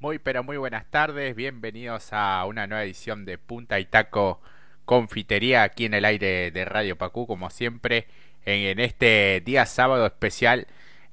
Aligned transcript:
Muy 0.00 0.18
pero 0.18 0.42
muy 0.42 0.56
buenas 0.56 0.86
tardes, 0.90 1.36
bienvenidos 1.36 2.14
a 2.14 2.46
una 2.46 2.66
nueva 2.66 2.84
edición 2.84 3.26
de 3.26 3.36
Punta 3.36 3.78
y 3.80 3.84
Taco 3.84 4.40
Confitería 4.86 5.62
aquí 5.62 5.84
en 5.84 5.92
el 5.92 6.06
aire 6.06 6.50
de 6.50 6.64
Radio 6.64 6.96
Pacú, 6.96 7.26
como 7.26 7.50
siempre, 7.50 8.06
en, 8.46 8.80
este 8.80 9.42
día 9.44 9.66
sábado 9.66 10.06
especial 10.06 10.68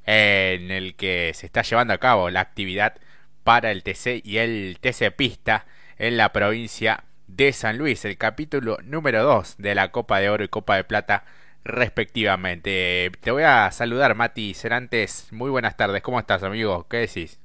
en 0.06 0.72
el 0.72 0.96
que 0.96 1.34
se 1.36 1.48
está 1.48 1.64
llevando 1.64 1.94
a 1.94 1.98
cabo 1.98 2.30
la 2.30 2.40
actividad 2.40 2.96
para 3.44 3.72
el 3.72 3.84
TC 3.84 4.22
y 4.24 4.38
el 4.38 4.78
TC 4.80 5.12
Pista 5.14 5.66
en 5.98 6.16
la 6.16 6.32
provincia 6.32 7.04
de 7.28 7.52
San 7.52 7.78
Luis, 7.78 8.06
el 8.06 8.18
capítulo 8.18 8.78
número 8.86 9.22
2 9.22 9.56
de 9.58 9.76
la 9.76 9.92
Copa 9.92 10.22
de 10.22 10.30
Oro 10.30 10.46
y 10.46 10.48
Copa 10.48 10.78
de 10.78 10.86
Plata 10.86 11.26
respectivamente. 11.66 13.12
Te 13.20 13.32
voy 13.32 13.44
a 13.44 13.70
saludar, 13.72 14.16
Mati 14.16 14.54
Cerantes. 14.54 15.28
Muy 15.34 15.50
buenas 15.52 15.76
tardes, 15.76 16.02
¿cómo 16.02 16.22
estás, 16.22 16.44
amigo? 16.44 16.88
¿Qué 16.88 16.98
decís? 16.98 17.42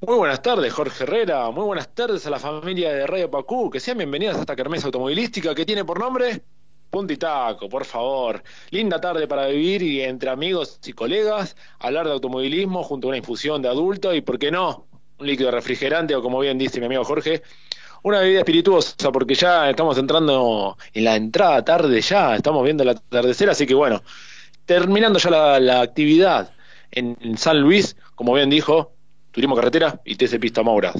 Muy 0.00 0.14
buenas 0.14 0.40
tardes, 0.42 0.72
Jorge 0.72 1.02
Herrera. 1.02 1.50
Muy 1.50 1.64
buenas 1.64 1.92
tardes 1.92 2.24
a 2.24 2.30
la 2.30 2.38
familia 2.38 2.92
de 2.92 3.04
Radio 3.04 3.28
Pacú. 3.28 3.68
Que 3.68 3.80
sean 3.80 3.98
bienvenidas 3.98 4.36
a 4.36 4.40
esta 4.40 4.54
kermesa 4.54 4.86
automovilística 4.86 5.56
que 5.56 5.66
tiene 5.66 5.84
por 5.84 5.98
nombre 5.98 6.40
Puntitaco, 6.88 7.68
por 7.68 7.84
favor. 7.84 8.40
Linda 8.70 9.00
tarde 9.00 9.26
para 9.26 9.48
vivir 9.48 9.82
y 9.82 10.02
entre 10.02 10.30
amigos 10.30 10.78
y 10.86 10.92
colegas 10.92 11.56
hablar 11.80 12.06
de 12.06 12.12
automovilismo 12.12 12.84
junto 12.84 13.08
a 13.08 13.10
una 13.10 13.16
infusión 13.16 13.60
de 13.60 13.70
adulto 13.70 14.14
y, 14.14 14.20
¿por 14.20 14.38
qué 14.38 14.52
no? 14.52 14.86
Un 15.18 15.26
líquido 15.26 15.50
refrigerante 15.50 16.14
o, 16.14 16.22
como 16.22 16.38
bien 16.38 16.58
dice 16.58 16.78
mi 16.78 16.86
amigo 16.86 17.02
Jorge, 17.02 17.42
una 18.04 18.20
bebida 18.20 18.38
espirituosa 18.38 19.10
porque 19.10 19.34
ya 19.34 19.68
estamos 19.68 19.98
entrando 19.98 20.78
en 20.94 21.04
la 21.04 21.16
entrada 21.16 21.64
tarde 21.64 22.00
ya, 22.02 22.36
estamos 22.36 22.62
viendo 22.62 22.84
el 22.84 22.90
atardecer, 22.90 23.50
así 23.50 23.66
que 23.66 23.74
bueno, 23.74 24.04
terminando 24.64 25.18
ya 25.18 25.58
la 25.58 25.80
actividad 25.80 26.52
en 26.92 27.36
San 27.36 27.60
Luis, 27.60 27.96
como 28.14 28.32
bien 28.34 28.48
dijo, 28.48 28.92
Turismo 29.30 29.56
Carretera 29.56 30.00
y 30.04 30.16
TC 30.16 30.38
Pista 30.38 30.62
Maura. 30.62 30.92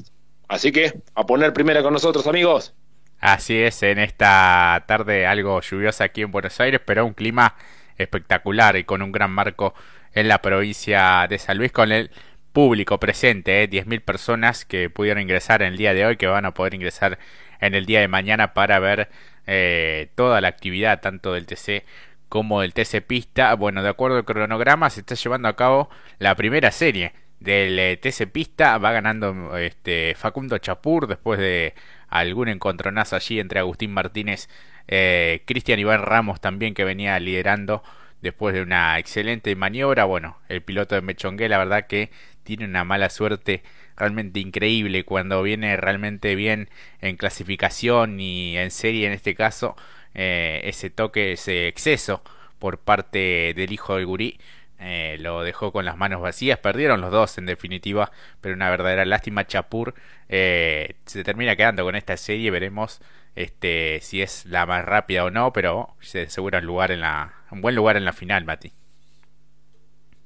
Así 0.48 0.72
que 0.72 1.00
a 1.14 1.26
poner 1.26 1.52
primera 1.52 1.82
con 1.82 1.92
nosotros, 1.92 2.26
amigos. 2.26 2.74
Así 3.20 3.58
es, 3.58 3.82
en 3.82 3.98
esta 3.98 4.84
tarde 4.86 5.26
algo 5.26 5.60
lluviosa 5.60 6.04
aquí 6.04 6.22
en 6.22 6.30
Buenos 6.30 6.58
Aires, 6.60 6.80
pero 6.84 7.04
un 7.04 7.14
clima 7.14 7.56
espectacular 7.96 8.76
y 8.76 8.84
con 8.84 9.02
un 9.02 9.12
gran 9.12 9.30
marco 9.30 9.74
en 10.14 10.28
la 10.28 10.40
provincia 10.40 11.26
de 11.28 11.38
San 11.38 11.58
Luis 11.58 11.72
con 11.72 11.92
el 11.92 12.10
público 12.52 12.98
presente, 12.98 13.62
eh, 13.62 13.68
10.000 13.68 14.00
personas 14.02 14.64
que 14.64 14.88
pudieron 14.88 15.22
ingresar 15.22 15.62
en 15.62 15.68
el 15.72 15.76
día 15.76 15.94
de 15.94 16.06
hoy, 16.06 16.16
que 16.16 16.26
van 16.26 16.44
a 16.44 16.54
poder 16.54 16.74
ingresar 16.74 17.18
en 17.60 17.74
el 17.74 17.86
día 17.86 18.00
de 18.00 18.08
mañana 18.08 18.54
para 18.54 18.78
ver 18.78 19.08
eh, 19.46 20.10
toda 20.14 20.40
la 20.40 20.48
actividad, 20.48 21.00
tanto 21.00 21.34
del 21.34 21.46
TC 21.46 21.84
como 22.28 22.60
del 22.62 22.72
TC 22.72 23.02
Pista. 23.06 23.54
Bueno, 23.54 23.82
de 23.82 23.88
acuerdo 23.88 24.16
al 24.16 24.24
cronograma, 24.24 24.90
se 24.90 25.00
está 25.00 25.14
llevando 25.14 25.48
a 25.48 25.56
cabo 25.56 25.90
la 26.18 26.34
primera 26.36 26.70
serie 26.70 27.12
del 27.40 27.78
eh, 27.78 27.96
TC 27.96 28.30
Pista. 28.30 28.78
Va 28.78 28.92
ganando 28.92 29.56
este, 29.56 30.14
Facundo 30.14 30.58
Chapur 30.58 31.06
después 31.06 31.38
de 31.38 31.74
algún 32.08 32.48
encontronazo 32.48 33.16
allí 33.16 33.40
entre 33.40 33.60
Agustín 33.60 33.92
Martínez, 33.92 34.48
eh, 34.88 35.42
Cristian 35.46 35.78
Iván 35.78 36.02
Ramos 36.02 36.40
también 36.40 36.74
que 36.74 36.84
venía 36.84 37.18
liderando 37.20 37.82
después 38.22 38.54
de 38.54 38.62
una 38.62 38.98
excelente 38.98 39.54
maniobra. 39.56 40.04
Bueno, 40.04 40.38
el 40.48 40.62
piloto 40.62 40.94
de 40.94 41.02
Mechongué 41.02 41.48
la 41.48 41.58
verdad 41.58 41.86
que 41.86 42.10
tiene 42.42 42.64
una 42.64 42.84
mala 42.84 43.10
suerte 43.10 43.62
realmente 43.96 44.40
increíble 44.40 45.04
cuando 45.04 45.42
viene 45.42 45.76
realmente 45.76 46.34
bien 46.34 46.70
en 47.00 47.16
clasificación 47.16 48.20
y 48.20 48.56
en 48.56 48.70
serie 48.70 49.06
en 49.06 49.12
este 49.12 49.34
caso 49.34 49.76
eh, 50.14 50.60
ese 50.64 50.88
toque, 50.88 51.32
ese 51.32 51.68
exceso 51.68 52.22
por 52.58 52.78
parte 52.78 53.52
del 53.54 53.72
hijo 53.72 53.96
del 53.96 54.06
gurí 54.06 54.38
eh, 54.80 55.16
lo 55.20 55.42
dejó 55.42 55.72
con 55.72 55.84
las 55.84 55.96
manos 55.96 56.20
vacías, 56.20 56.58
perdieron 56.58 57.00
los 57.00 57.10
dos 57.10 57.36
en 57.38 57.46
definitiva, 57.46 58.12
pero 58.40 58.54
una 58.54 58.70
verdadera 58.70 59.04
lástima. 59.04 59.46
Chapur 59.46 59.94
eh, 60.28 60.94
se 61.06 61.24
termina 61.24 61.56
quedando 61.56 61.84
con 61.84 61.96
esta 61.96 62.16
serie, 62.16 62.50
veremos 62.50 63.00
este, 63.34 64.00
si 64.02 64.22
es 64.22 64.46
la 64.46 64.66
más 64.66 64.84
rápida 64.84 65.24
o 65.24 65.30
no, 65.30 65.52
pero 65.52 65.94
se 66.00 66.22
asegura 66.22 66.58
un, 66.58 66.66
lugar 66.66 66.92
en 66.92 67.00
la, 67.00 67.34
un 67.50 67.60
buen 67.60 67.74
lugar 67.74 67.96
en 67.96 68.04
la 68.04 68.12
final, 68.12 68.44
Mati. 68.44 68.72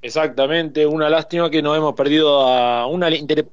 Exactamente, 0.02 0.84
una 0.84 1.08
lástima 1.08 1.48
que 1.48 1.62
nos 1.62 1.76
hemos 1.76 1.94
perdido 1.94 2.42
a 2.42 2.86
una 2.88 3.08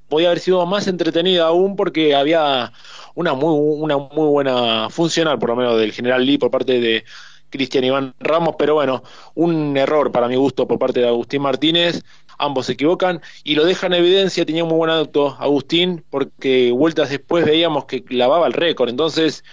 podía 0.08 0.30
haber 0.30 0.40
sido 0.40 0.66
más 0.66 0.88
entretenida 0.88 1.46
aún 1.46 1.76
porque 1.76 2.16
había 2.16 2.74
una 3.14 3.36
muy 3.36 3.54
una 3.80 3.98
muy 3.98 4.28
buena 4.28 4.90
funcional 4.90 5.38
por 5.38 5.50
lo 5.50 5.56
menos 5.58 5.78
del 5.78 5.92
general 5.92 6.26
Lee 6.26 6.40
por 6.40 6.50
parte 6.50 6.80
de 6.80 7.06
Cristian 7.50 7.84
Iván 7.84 8.14
Ramos, 8.20 8.56
pero 8.58 8.76
bueno, 8.76 9.04
un 9.36 9.76
error 9.78 10.12
para 10.12 10.28
mi 10.28 10.36
gusto 10.36 10.68
por 10.68 10.80
parte 10.80 11.00
de 11.00 11.08
Agustín 11.08 11.42
Martínez. 11.42 12.04
Ambos 12.38 12.68
se 12.68 12.74
equivocan 12.74 13.22
y 13.44 13.56
lo 13.56 13.66
dejan 13.66 13.94
en 13.94 14.00
evidencia. 14.00 14.46
Tenía 14.46 14.64
un 14.64 14.70
muy 14.70 14.78
buen 14.78 14.92
auto 14.92 15.36
Agustín, 15.40 16.04
porque 16.10 16.72
vueltas 16.72 17.10
después 17.10 17.46
veíamos 17.46 17.86
que 17.86 18.04
clavaba 18.04 18.48
el 18.48 18.54
récord. 18.54 18.90
Entonces, 18.90 19.44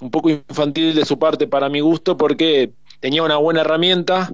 un 0.00 0.10
poco 0.10 0.30
infantil 0.30 0.94
de 0.94 1.04
su 1.04 1.18
parte 1.18 1.46
para 1.46 1.68
mi 1.68 1.80
gusto, 1.80 2.16
porque 2.16 2.72
tenía 3.00 3.22
una 3.22 3.36
buena 3.36 3.60
herramienta 3.60 4.32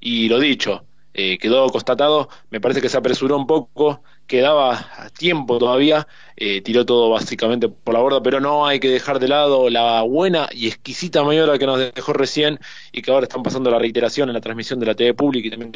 y 0.00 0.28
lo 0.28 0.38
dicho, 0.38 0.84
eh, 1.14 1.38
quedó 1.38 1.68
constatado. 1.70 2.28
Me 2.50 2.60
parece 2.60 2.80
que 2.80 2.88
se 2.88 2.96
apresuró 2.96 3.36
un 3.36 3.46
poco, 3.46 4.02
quedaba 4.26 5.10
tiempo 5.18 5.58
todavía, 5.58 6.06
eh, 6.36 6.60
tiró 6.60 6.86
todo 6.86 7.10
básicamente 7.10 7.68
por 7.68 7.94
la 7.94 8.00
borda, 8.00 8.22
pero 8.22 8.40
no 8.40 8.66
hay 8.66 8.78
que 8.78 8.88
dejar 8.88 9.18
de 9.18 9.28
lado 9.28 9.70
la 9.70 10.02
buena 10.02 10.48
y 10.52 10.68
exquisita 10.68 11.24
maniobra 11.24 11.58
que 11.58 11.66
nos 11.66 11.78
dejó 11.94 12.12
recién 12.12 12.60
y 12.92 13.02
que 13.02 13.10
ahora 13.10 13.24
están 13.24 13.42
pasando 13.42 13.70
la 13.70 13.78
reiteración 13.78 14.28
en 14.28 14.34
la 14.34 14.40
transmisión 14.40 14.78
de 14.80 14.86
la 14.86 14.94
TV 14.94 15.14
pública 15.14 15.48
y 15.48 15.50
también 15.50 15.72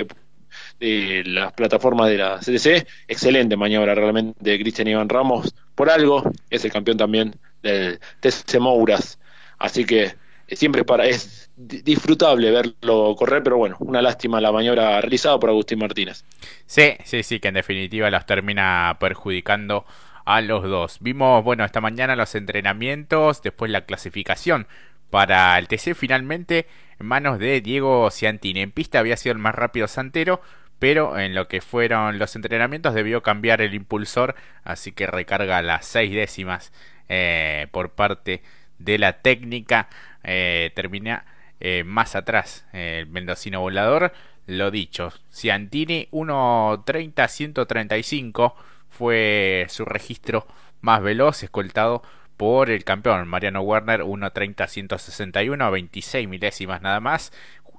de, 0.79 1.23
las 1.27 1.53
plataformas 1.55 2.09
de 2.09 2.19
la 2.19 2.39
CTC. 2.39 2.87
Excelente 3.09 3.57
maniobra 3.57 3.95
realmente 3.95 4.39
de 4.41 4.59
Cristian 4.59 4.89
Iván 4.89 5.09
Ramos, 5.09 5.55
por 5.75 5.91
algo 5.91 6.23
es 6.51 6.65
el 6.65 6.73
campeón 6.73 6.99
también 6.99 7.35
del 7.63 7.99
TC 8.21 8.61
Mouras, 8.61 9.19
así 9.59 9.85
que 9.85 10.15
siempre 10.57 10.85
para 10.85 11.07
es 11.07 11.51
disfrutable 11.57 12.51
verlo 12.51 13.15
correr, 13.17 13.43
pero 13.43 13.57
bueno, 13.57 13.77
una 13.81 14.03
lástima 14.03 14.41
la 14.41 14.53
maniobra 14.53 15.01
realizada 15.01 15.39
por 15.39 15.51
Agustín 15.51 15.79
Martínez. 15.79 16.25
Sí, 16.67 16.95
sí, 17.05 17.23
sí, 17.23 17.41
que 17.41 17.49
en 17.49 17.55
definitiva 17.55 18.11
los 18.11 18.27
termina 18.27 18.97
perjudicando 19.01 19.85
a 20.25 20.41
los 20.41 20.65
dos. 20.65 20.99
Vimos, 21.01 21.45
bueno, 21.45 21.65
esta 21.65 21.81
mañana 21.81 22.17
los 22.17 22.35
entrenamientos, 22.35 23.43
después 23.43 23.71
la 23.71 23.85
clasificación 23.85 24.67
para 25.11 25.59
el 25.59 25.69
TC 25.69 25.95
finalmente 25.95 26.67
en 26.99 27.07
manos 27.07 27.39
de 27.39 27.61
Diego 27.61 28.11
Ciantini. 28.11 28.61
En 28.61 28.71
pista 28.71 28.99
había 28.99 29.17
sido 29.17 29.35
el 29.35 29.39
más 29.39 29.55
rápido 29.55 29.89
Santero, 29.89 30.41
pero 30.79 31.19
en 31.19 31.35
lo 31.35 31.49
que 31.49 31.61
fueron 31.61 32.19
los 32.19 32.35
entrenamientos 32.35 32.95
debió 32.95 33.23
cambiar 33.23 33.61
el 33.61 33.75
impulsor, 33.75 34.35
así 34.65 34.93
que 34.93 35.07
recarga 35.07 35.63
las 35.63 35.87
seis 35.87 36.13
décimas 36.13 36.73
eh, 37.09 37.67
por 37.73 37.91
parte 37.91 38.31
de 38.33 38.43
la 38.87 39.21
técnica. 39.21 39.89
Eh, 40.25 40.71
termina 40.75 41.25
eh, 41.61 41.85
más 41.85 42.15
atrás 42.15 42.67
el 42.73 43.07
mendocino 43.07 43.61
volador. 43.61 44.13
Lo 44.47 44.71
dicho, 44.71 45.13
Ciantini 45.33 46.09
1.30-135 46.11 48.55
fue 48.89 49.67
su 49.69 49.85
registro 49.85 50.47
más 50.81 51.03
veloz, 51.03 51.43
escoltado 51.43 52.03
por 52.37 52.71
el 52.71 52.85
campeón 52.85 53.27
Mariano 53.29 53.63
Werner 53.63 54.03
1.30-161, 54.03 55.71
26 55.71 56.29
milésimas 56.29 56.83
nada 56.83 57.01
más. 57.01 57.33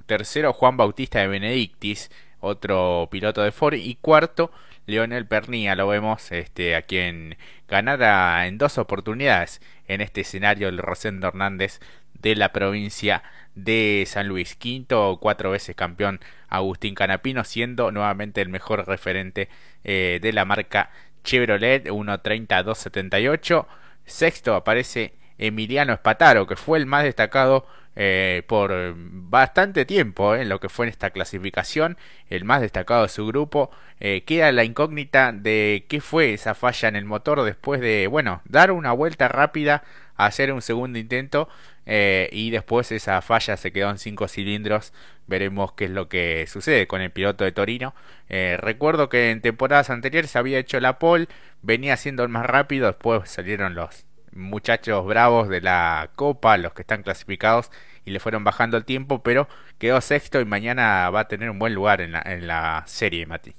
Tercero 0.05 0.53
Juan 0.53 0.77
Bautista 0.77 1.19
de 1.19 1.27
Benedictis, 1.27 2.09
otro 2.39 3.09
piloto 3.11 3.43
de 3.43 3.51
Ford. 3.51 3.75
Y 3.75 3.95
cuarto 3.95 4.51
Leonel 4.85 5.25
Pernía, 5.25 5.75
lo 5.75 5.87
vemos 5.87 6.31
este, 6.31 6.75
a 6.75 6.81
quien 6.81 7.37
ganara 7.67 8.47
en 8.47 8.57
dos 8.57 8.77
oportunidades 8.77 9.61
en 9.87 10.01
este 10.01 10.21
escenario 10.21 10.67
el 10.67 10.77
Rosendo 10.77 11.27
Hernández 11.27 11.79
de 12.13 12.35
la 12.35 12.51
provincia 12.51 13.23
de 13.55 14.03
San 14.07 14.27
Luis. 14.27 14.55
Quinto, 14.55 15.19
cuatro 15.21 15.51
veces 15.51 15.75
campeón 15.75 16.19
Agustín 16.49 16.95
Canapino, 16.95 17.43
siendo 17.43 17.91
nuevamente 17.91 18.41
el 18.41 18.49
mejor 18.49 18.87
referente 18.87 19.49
eh, 19.83 20.19
de 20.21 20.33
la 20.33 20.45
marca 20.45 20.89
Chevrolet 21.23 21.85
1.30-278. 21.85 23.65
Sexto 24.05 24.55
aparece 24.55 25.13
Emiliano 25.37 25.93
Espataro, 25.93 26.47
que 26.47 26.55
fue 26.55 26.77
el 26.77 26.85
más 26.85 27.03
destacado 27.03 27.65
eh, 27.95 28.41
por 28.47 28.95
bastante 28.95 29.85
tiempo 29.85 30.33
eh, 30.33 30.41
en 30.41 30.49
lo 30.49 30.59
que 30.59 30.69
fue 30.69 30.85
en 30.85 30.89
esta 30.89 31.11
clasificación, 31.11 31.97
el 32.29 32.43
más 32.43 32.61
destacado 32.61 33.03
de 33.03 33.09
su 33.09 33.27
grupo. 33.27 33.71
Eh, 33.99 34.23
queda 34.25 34.51
la 34.51 34.63
incógnita 34.63 35.31
de 35.31 35.85
qué 35.87 36.01
fue 36.01 36.33
esa 36.33 36.55
falla 36.55 36.89
en 36.89 36.95
el 36.95 37.05
motor 37.05 37.43
después 37.43 37.81
de, 37.81 38.07
bueno, 38.07 38.41
dar 38.45 38.71
una 38.71 38.91
vuelta 38.93 39.27
rápida, 39.27 39.83
hacer 40.15 40.51
un 40.51 40.61
segundo 40.61 40.99
intento 40.99 41.49
y 41.85 42.49
después 42.51 42.91
esa 42.93 43.21
falla 43.21 43.57
se 43.57 43.71
quedó 43.71 43.89
en 43.89 43.97
cinco 43.97 44.27
cilindros. 44.27 44.93
Veremos 45.27 45.73
qué 45.73 45.85
es 45.85 45.91
lo 45.91 46.09
que 46.09 46.45
sucede 46.47 46.87
con 46.87 47.01
el 47.01 47.11
piloto 47.11 47.43
de 47.43 47.51
Torino. 47.51 47.93
recuerdo 48.29 49.09
que 49.09 49.31
en 49.31 49.41
temporadas 49.41 49.89
anteriores 49.89 50.35
había 50.35 50.59
hecho 50.59 50.79
la 50.79 50.99
pole, 50.99 51.27
venía 51.61 51.97
siendo 51.97 52.23
el 52.23 52.29
más 52.29 52.45
rápido, 52.45 52.87
después 52.87 53.29
salieron 53.29 53.75
los 53.75 54.05
muchachos 54.35 55.05
bravos 55.05 55.49
de 55.49 55.61
la 55.61 56.11
Copa, 56.15 56.57
los 56.57 56.73
que 56.73 56.81
están 56.81 57.03
clasificados, 57.03 57.71
y 58.05 58.11
le 58.11 58.19
fueron 58.19 58.43
bajando 58.43 58.77
el 58.77 58.85
tiempo, 58.85 59.23
pero 59.23 59.47
quedó 59.77 60.01
sexto 60.01 60.39
y 60.41 60.45
mañana 60.45 61.09
va 61.09 61.21
a 61.21 61.27
tener 61.27 61.49
un 61.49 61.59
buen 61.59 61.73
lugar 61.73 62.01
en 62.01 62.13
la, 62.13 62.21
en 62.25 62.47
la 62.47 62.83
serie, 62.87 63.25
Mati. 63.25 63.55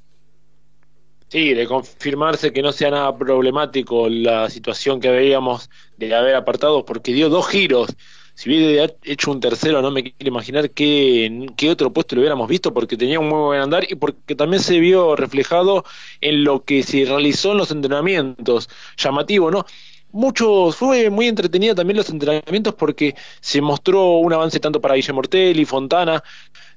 Sí, 1.29 1.53
de 1.53 1.67
confirmarse 1.67 2.53
que 2.53 2.63
no 2.63 2.71
sea 2.71 2.91
nada 2.91 3.17
problemático 3.19 4.09
la 4.09 4.49
situación 4.51 5.01
que 5.01 5.11
veíamos 5.11 5.69
de 5.97 6.15
haber 6.15 6.37
apartado, 6.37 6.85
porque 6.85 7.13
dio 7.13 7.29
dos 7.29 7.49
giros. 7.49 7.89
Si 8.35 8.49
hubiera 8.51 8.93
hecho 9.03 9.31
un 9.31 9.41
tercero, 9.41 9.81
no 9.83 9.91
me 9.91 10.03
quiero 10.03 10.29
imaginar 10.29 10.71
qué, 10.71 11.47
qué 11.57 11.71
otro 11.71 11.93
puesto 11.93 12.15
lo 12.15 12.21
hubiéramos 12.21 12.49
visto, 12.49 12.73
porque 12.73 12.97
tenía 12.97 13.19
un 13.21 13.29
muy 13.29 13.39
buen 13.39 13.61
andar 13.61 13.85
y 13.91 13.95
porque 13.97 14.35
también 14.37 14.63
se 14.63 14.79
vio 14.81 15.17
reflejado 15.17 15.85
en 16.21 16.45
lo 16.45 16.65
que 16.65 16.83
se 16.83 17.05
realizó 17.05 17.53
en 17.53 17.59
los 17.59 17.71
entrenamientos. 17.71 18.69
Llamativo, 18.97 19.51
¿no? 19.51 19.67
Mucho, 20.15 20.71
fue 20.71 21.11
muy 21.11 21.27
entretenido 21.27 21.75
también 21.75 21.97
los 21.97 22.09
entrenamientos 22.09 22.75
porque 22.75 23.17
se 23.41 23.61
mostró 23.61 24.19
un 24.19 24.33
avance 24.33 24.61
tanto 24.61 24.81
para 24.81 24.95
Guillermo 24.95 25.17
Mortelli, 25.17 25.65
Fontana, 25.65 26.23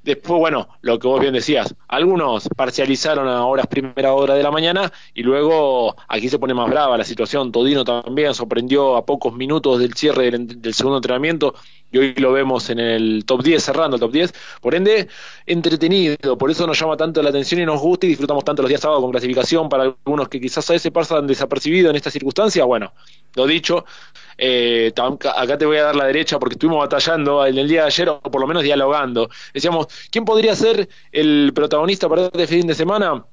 Después, 0.07 0.39
bueno, 0.39 0.69
lo 0.83 0.97
que 0.99 1.07
vos 1.09 1.19
bien 1.19 1.33
decías, 1.33 1.75
algunos 1.89 2.47
parcializaron 2.55 3.27
a 3.27 3.45
horas 3.45 3.67
primera 3.67 4.13
hora 4.13 4.35
de 4.35 4.41
la 4.41 4.51
mañana 4.51 4.89
y 5.13 5.21
luego 5.21 5.97
aquí 6.07 6.29
se 6.29 6.39
pone 6.39 6.53
más 6.53 6.69
brava 6.69 6.97
la 6.97 7.03
situación. 7.03 7.51
Todino 7.51 7.83
también 7.83 8.33
sorprendió 8.33 8.95
a 8.95 9.05
pocos 9.05 9.33
minutos 9.33 9.79
del 9.79 9.95
cierre 9.95 10.31
del, 10.31 10.73
segundo 10.73 10.99
entrenamiento 10.99 11.55
y 11.91 11.97
hoy 11.97 12.13
lo 12.13 12.31
vemos 12.31 12.69
en 12.69 12.79
el 12.79 13.25
top 13.25 13.43
10, 13.43 13.61
cerrando 13.61 13.97
el 13.97 13.99
top 13.99 14.13
10. 14.13 14.33
Por 14.61 14.75
ende, 14.75 15.09
entretenido, 15.45 16.37
por 16.37 16.51
eso 16.51 16.65
nos 16.65 16.79
llama 16.79 16.95
tanto 16.95 17.21
la 17.21 17.27
atención 17.27 17.59
y 17.59 17.65
nos 17.65 17.81
gusta 17.81 18.05
y 18.05 18.09
disfrutamos 18.09 18.45
tanto 18.45 18.61
los 18.61 18.69
días 18.69 18.79
sábados 18.79 19.01
con 19.01 19.11
clasificación 19.11 19.67
para 19.67 19.83
algunos 19.83 20.29
que 20.29 20.39
quizás 20.39 20.69
a 20.69 20.73
veces 20.73 20.89
pasan 20.89 21.27
desapercibidos 21.27 21.89
en 21.89 21.97
esta 21.97 22.11
circunstancia. 22.11 22.63
Bueno, 22.63 22.93
lo 23.35 23.45
dicho, 23.45 23.83
eh, 24.37 24.93
acá 25.35 25.57
te 25.57 25.65
voy 25.65 25.77
a 25.77 25.83
dar 25.83 25.95
la 25.95 26.05
derecha 26.05 26.39
porque 26.39 26.53
estuvimos 26.53 26.79
batallando 26.79 27.45
en 27.45 27.57
el 27.57 27.67
día 27.67 27.81
de 27.81 27.87
ayer, 27.87 28.09
o 28.09 28.21
por 28.21 28.41
lo 28.41 28.47
menos 28.47 28.63
dialogando. 28.63 29.29
Decíamos, 29.53 29.87
¿quién 30.11 30.25
podría 30.25 30.55
ser 30.55 30.87
el 31.11 31.51
protagonista 31.53 32.07
para 32.09 32.25
este 32.25 32.47
fin 32.47 32.67
de 32.67 32.75
semana? 32.75 33.25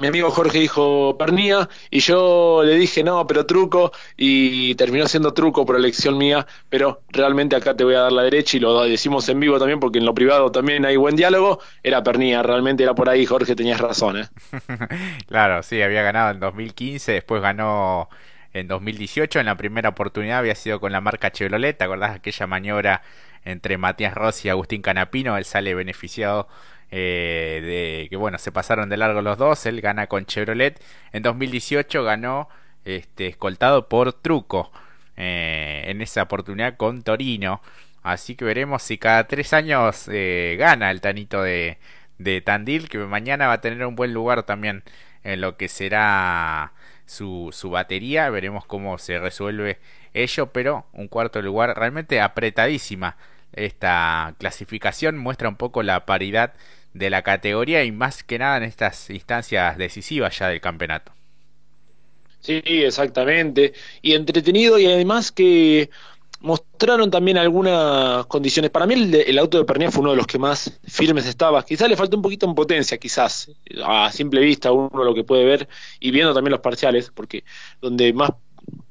Mi 0.00 0.08
amigo 0.08 0.30
Jorge 0.30 0.58
dijo 0.58 1.16
Pernía 1.16 1.68
y 1.88 2.00
yo 2.00 2.62
le 2.64 2.74
dije 2.74 3.04
no, 3.04 3.26
pero 3.28 3.46
truco 3.46 3.92
y 4.16 4.74
terminó 4.74 5.06
siendo 5.06 5.32
truco 5.32 5.64
por 5.64 5.76
elección 5.76 6.18
mía, 6.18 6.46
pero 6.68 7.02
realmente 7.10 7.54
acá 7.54 7.76
te 7.76 7.84
voy 7.84 7.94
a 7.94 8.00
dar 8.00 8.12
la 8.12 8.22
derecha 8.22 8.56
y 8.56 8.60
lo 8.60 8.82
decimos 8.82 9.28
en 9.28 9.38
vivo 9.38 9.56
también 9.58 9.78
porque 9.78 10.00
en 10.00 10.04
lo 10.04 10.12
privado 10.12 10.50
también 10.50 10.84
hay 10.84 10.96
buen 10.96 11.14
diálogo, 11.14 11.60
era 11.82 12.02
Pernía, 12.02 12.42
realmente 12.42 12.82
era 12.82 12.94
por 12.94 13.08
ahí 13.08 13.24
Jorge, 13.24 13.54
tenías 13.54 13.80
razón. 13.80 14.18
¿eh? 14.18 14.28
claro, 15.28 15.62
sí, 15.62 15.80
había 15.80 16.02
ganado 16.02 16.32
en 16.32 16.40
2015, 16.40 17.12
después 17.12 17.40
ganó 17.40 18.08
en 18.54 18.68
2018. 18.68 19.40
En 19.40 19.46
la 19.46 19.56
primera 19.56 19.90
oportunidad 19.90 20.38
había 20.38 20.54
sido 20.54 20.80
con 20.80 20.92
la 20.92 21.00
marca 21.02 21.30
Chevrolet. 21.30 21.76
¿Te 21.76 21.84
acordás 21.84 22.16
aquella 22.16 22.46
maniobra 22.46 23.02
entre 23.44 23.76
Matías 23.76 24.14
Rossi 24.14 24.48
y 24.48 24.50
Agustín 24.50 24.80
Canapino? 24.80 25.36
Él 25.36 25.44
sale 25.44 25.74
beneficiado 25.74 26.48
eh, 26.90 27.60
de 28.02 28.08
que, 28.08 28.16
bueno, 28.16 28.38
se 28.38 28.52
pasaron 28.52 28.88
de 28.88 28.96
largo 28.96 29.20
los 29.20 29.36
dos. 29.36 29.66
Él 29.66 29.80
gana 29.82 30.06
con 30.06 30.24
Chevrolet. 30.24 30.80
En 31.12 31.22
2018 31.22 32.02
ganó 32.04 32.48
este, 32.84 33.26
escoltado 33.26 33.88
por 33.88 34.14
Truco. 34.14 34.72
Eh, 35.16 35.84
en 35.86 36.00
esa 36.02 36.22
oportunidad 36.22 36.76
con 36.76 37.02
Torino. 37.02 37.60
Así 38.02 38.34
que 38.36 38.44
veremos 38.44 38.82
si 38.82 38.98
cada 38.98 39.26
tres 39.26 39.52
años 39.52 40.08
eh, 40.10 40.56
gana 40.58 40.90
el 40.90 41.00
Tanito 41.00 41.42
de, 41.42 41.78
de 42.18 42.40
Tandil, 42.40 42.88
que 42.88 42.98
mañana 42.98 43.46
va 43.46 43.54
a 43.54 43.60
tener 43.60 43.86
un 43.86 43.96
buen 43.96 44.12
lugar 44.12 44.42
también 44.42 44.82
en 45.22 45.40
lo 45.40 45.56
que 45.56 45.68
será 45.68 46.72
su, 47.06 47.50
su 47.52 47.70
batería. 47.70 48.30
Veremos 48.30 48.66
cómo 48.66 48.98
se 48.98 49.18
resuelve 49.18 49.78
ello, 50.14 50.52
pero 50.52 50.86
un 50.92 51.08
cuarto 51.08 51.42
lugar 51.42 51.76
realmente 51.76 52.20
apretadísima. 52.20 53.16
Esta 53.52 54.34
clasificación 54.38 55.16
muestra 55.18 55.48
un 55.48 55.56
poco 55.56 55.82
la 55.82 56.06
paridad 56.06 56.54
de 56.92 57.10
la 57.10 57.22
categoría 57.22 57.84
y 57.84 57.92
más 57.92 58.22
que 58.24 58.38
nada 58.38 58.56
en 58.58 58.62
estas 58.64 59.10
instancias 59.10 59.76
decisivas 59.78 60.38
ya 60.38 60.48
del 60.48 60.60
campeonato. 60.60 61.12
Sí, 62.40 62.60
exactamente. 62.66 63.72
Y 64.02 64.12
entretenido 64.12 64.78
y 64.78 64.86
además 64.86 65.32
que 65.32 65.88
mostraron 66.44 67.10
también 67.10 67.38
algunas 67.38 68.26
condiciones. 68.26 68.70
Para 68.70 68.86
mí 68.86 68.94
el, 68.94 69.38
auto 69.38 69.56
de 69.56 69.64
Pernía 69.64 69.90
fue 69.90 70.02
uno 70.02 70.10
de 70.10 70.18
los 70.18 70.26
que 70.26 70.38
más 70.38 70.78
firmes 70.86 71.26
estaba. 71.26 71.64
Quizás 71.64 71.88
le 71.88 71.96
faltó 71.96 72.18
un 72.18 72.22
poquito 72.22 72.44
en 72.46 72.54
potencia, 72.54 72.98
quizás, 72.98 73.50
a 73.82 74.12
simple 74.12 74.42
vista 74.42 74.70
uno 74.70 75.04
lo 75.04 75.14
que 75.14 75.24
puede 75.24 75.44
ver 75.46 75.68
y 76.00 76.10
viendo 76.10 76.34
también 76.34 76.52
los 76.52 76.60
parciales, 76.60 77.10
porque 77.14 77.44
donde 77.80 78.12
más, 78.12 78.32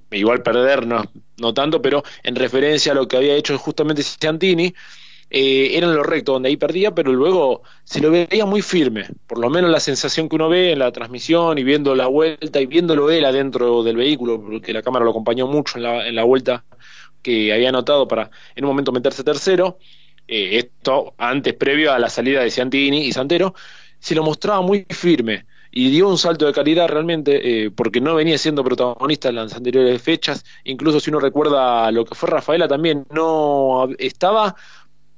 igual 0.10 0.42
perder 0.42 0.88
no, 0.88 1.54
tanto, 1.54 1.80
pero 1.80 2.04
en 2.24 2.36
referencia 2.36 2.92
a 2.92 2.96
lo 2.96 3.08
que 3.08 3.18
había 3.18 3.36
hecho 3.36 3.56
justamente 3.60 4.02
Ciantini, 4.02 4.74
eh, 5.30 5.78
era 5.78 5.88
en 5.88 6.04
recto, 6.04 6.34
donde 6.34 6.50
ahí 6.50 6.58
perdía, 6.58 6.96
pero 6.96 7.14
luego 7.14 7.62
se 7.84 8.02
lo 8.02 8.10
veía 8.10 8.48
muy 8.48 8.64
firme, 8.64 9.06
por 9.28 9.38
lo 9.38 9.52
menos 9.52 9.70
la 9.70 9.80
sensación 9.80 10.28
que 10.28 10.36
uno 10.38 10.50
ve 10.50 10.72
en 10.72 10.80
la 10.80 10.92
transmisión 10.92 11.60
y 11.60 11.64
viendo 11.64 11.94
la 11.94 12.08
vuelta 12.08 12.60
y 12.60 12.66
viéndolo 12.66 13.12
él 13.12 13.26
adentro 13.26 13.84
del 13.84 13.98
vehículo, 13.98 14.42
porque 14.42 14.74
la 14.74 14.82
cámara 14.82 15.06
lo 15.06 15.12
acompañó 15.12 15.46
mucho 15.46 15.78
en 15.78 15.84
la, 15.84 16.08
en 16.08 16.16
la 16.16 16.24
vuelta 16.24 16.64
que 17.24 17.52
había 17.54 17.70
anotado 17.70 18.08
para 18.08 18.30
en 18.56 18.66
un 18.66 18.70
momento 18.70 18.92
meterse 18.92 19.24
tercero, 19.24 19.80
eh, 20.28 20.58
esto 20.58 21.16
antes 21.18 21.56
previo 21.56 21.92
a 21.92 22.00
la 22.00 22.10
salida 22.10 22.42
de 22.42 22.52
Ciantini 22.52 23.06
y 23.06 23.12
Santero, 23.12 23.56
se 24.00 24.14
lo 24.14 24.24
mostraba 24.24 24.62
muy 24.62 24.86
firme 24.90 25.46
y 25.72 25.90
dio 25.90 26.08
un 26.08 26.20
salto 26.20 26.46
de 26.46 26.54
calidad 26.54 26.88
realmente, 26.88 27.66
eh, 27.66 27.72
porque 27.72 28.00
no 28.00 28.14
venía 28.14 28.38
siendo 28.38 28.64
protagonista 28.64 29.30
en 29.30 29.36
las 29.36 29.56
anteriores 29.56 30.00
fechas, 30.02 30.46
incluso 30.66 31.00
si 31.00 31.10
uno 31.10 31.20
recuerda 31.20 31.92
lo 31.92 32.06
que 32.06 32.14
fue 32.14 32.30
Rafaela 32.30 32.68
también, 32.68 33.06
no 33.10 33.88
estaba 33.98 34.56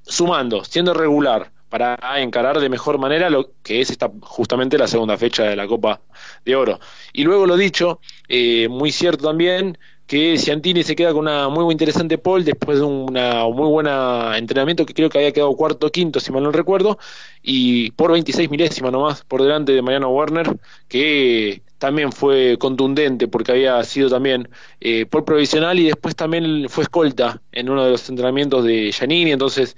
sumando, 0.01 0.63
siendo 0.63 0.93
regular 0.93 1.51
para 1.67 2.21
encarar 2.21 2.61
de 2.61 2.69
mejor 2.69 2.99
manera 2.99 3.29
lo 3.29 3.51
que 3.61 3.81
es 3.81 3.89
esta 3.89 4.09
justamente 4.21 4.77
la 4.77 4.87
segunda 4.87 5.17
fecha 5.17 5.43
de 5.43 5.57
la 5.57 5.67
Copa 5.67 5.99
de 6.45 6.55
Oro. 6.55 6.79
Y 7.11 7.25
luego 7.25 7.45
lo 7.45 7.57
dicho, 7.57 7.99
eh, 8.29 8.69
muy 8.69 8.93
cierto 8.93 9.25
también, 9.25 9.77
que 10.07 10.37
Ciantini 10.37 10.83
se 10.83 10.95
queda 10.95 11.13
con 11.13 11.21
una 11.21 11.49
muy 11.49 11.71
interesante 11.71 12.17
pole 12.17 12.43
después 12.43 12.79
de 12.79 12.85
una 12.85 13.45
muy 13.47 13.67
buena 13.67 14.37
entrenamiento 14.37 14.85
que 14.85 14.93
creo 14.93 15.09
que 15.09 15.17
había 15.17 15.31
quedado 15.31 15.55
cuarto 15.55 15.91
quinto 15.91 16.19
si 16.19 16.31
mal 16.31 16.43
no 16.43 16.51
recuerdo 16.51 16.99
y 17.41 17.91
por 17.91 18.11
26 18.11 18.49
milésimas 18.49 18.91
nomás 18.91 19.23
por 19.23 19.41
delante 19.41 19.71
de 19.71 19.81
Mariano 19.81 20.09
Werner 20.09 20.57
que 20.87 21.63
también 21.77 22.11
fue 22.11 22.57
contundente 22.57 23.27
porque 23.27 23.51
había 23.51 23.83
sido 23.83 24.09
también 24.09 24.49
eh, 24.79 25.05
provisional 25.05 25.77
y 25.79 25.85
después 25.85 26.15
también 26.15 26.67
fue 26.69 26.83
escolta 26.83 27.41
en 27.51 27.69
uno 27.69 27.85
de 27.85 27.91
los 27.91 28.09
entrenamientos 28.09 28.63
de 28.63 28.91
Giannini. 28.91 29.31
Entonces 29.31 29.75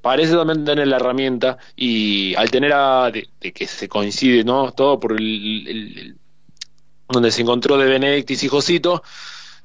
parece 0.00 0.34
también 0.34 0.64
tener 0.64 0.86
la 0.86 0.96
herramienta 0.96 1.58
y 1.74 2.34
al 2.36 2.50
tener 2.50 2.72
a 2.72 3.10
de, 3.10 3.26
que 3.52 3.66
se 3.66 3.88
coincide 3.88 4.44
no 4.44 4.72
todo 4.72 5.00
por 5.00 5.12
el, 5.12 6.16
donde 7.08 7.30
se 7.30 7.42
encontró 7.42 7.78
de 7.78 7.86
Benedictis 7.86 8.44
y 8.44 8.48
Josito 8.48 9.02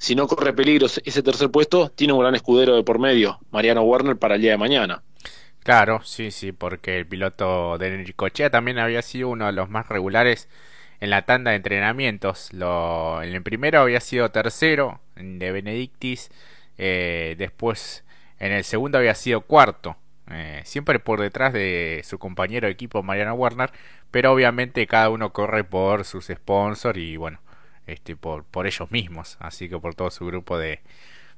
si 0.00 0.14
no 0.14 0.26
corre 0.26 0.54
peligro 0.54 0.86
ese 0.86 1.22
tercer 1.22 1.50
puesto, 1.50 1.90
tiene 1.90 2.14
un 2.14 2.20
gran 2.20 2.34
escudero 2.34 2.74
de 2.74 2.82
por 2.82 2.98
medio, 2.98 3.38
Mariano 3.50 3.82
Werner, 3.82 4.16
para 4.16 4.36
el 4.36 4.40
día 4.40 4.52
de 4.52 4.56
mañana. 4.56 5.02
Claro, 5.62 6.00
sí, 6.04 6.30
sí, 6.30 6.52
porque 6.52 6.96
el 6.96 7.06
piloto 7.06 7.76
de 7.76 7.94
Enricochea 7.94 8.48
también 8.48 8.78
había 8.78 9.02
sido 9.02 9.28
uno 9.28 9.44
de 9.44 9.52
los 9.52 9.68
más 9.68 9.90
regulares 9.90 10.48
en 11.00 11.10
la 11.10 11.26
tanda 11.26 11.50
de 11.50 11.58
entrenamientos. 11.58 12.50
Lo, 12.54 13.22
en 13.22 13.34
el 13.34 13.42
primero 13.42 13.80
había 13.80 14.00
sido 14.00 14.30
tercero 14.30 15.02
de 15.16 15.52
Benedictis, 15.52 16.30
eh, 16.78 17.34
después 17.36 18.02
en 18.38 18.52
el 18.52 18.64
segundo 18.64 18.96
había 18.96 19.14
sido 19.14 19.42
cuarto, 19.42 19.98
eh, 20.30 20.62
siempre 20.64 20.98
por 20.98 21.20
detrás 21.20 21.52
de 21.52 22.00
su 22.04 22.18
compañero 22.18 22.68
de 22.68 22.72
equipo 22.72 23.02
Mariano 23.02 23.34
Werner, 23.34 23.70
pero 24.10 24.32
obviamente 24.32 24.86
cada 24.86 25.10
uno 25.10 25.34
corre 25.34 25.62
por 25.62 26.06
sus 26.06 26.28
sponsors 26.28 26.98
y 26.98 27.18
bueno, 27.18 27.38
este, 27.90 28.16
por, 28.16 28.44
ellos 28.66 28.90
mismos, 28.90 29.36
así 29.40 29.68
que 29.68 29.78
por 29.78 29.94
todo 29.94 30.10
su 30.10 30.26
grupo 30.26 30.58
de, 30.58 30.80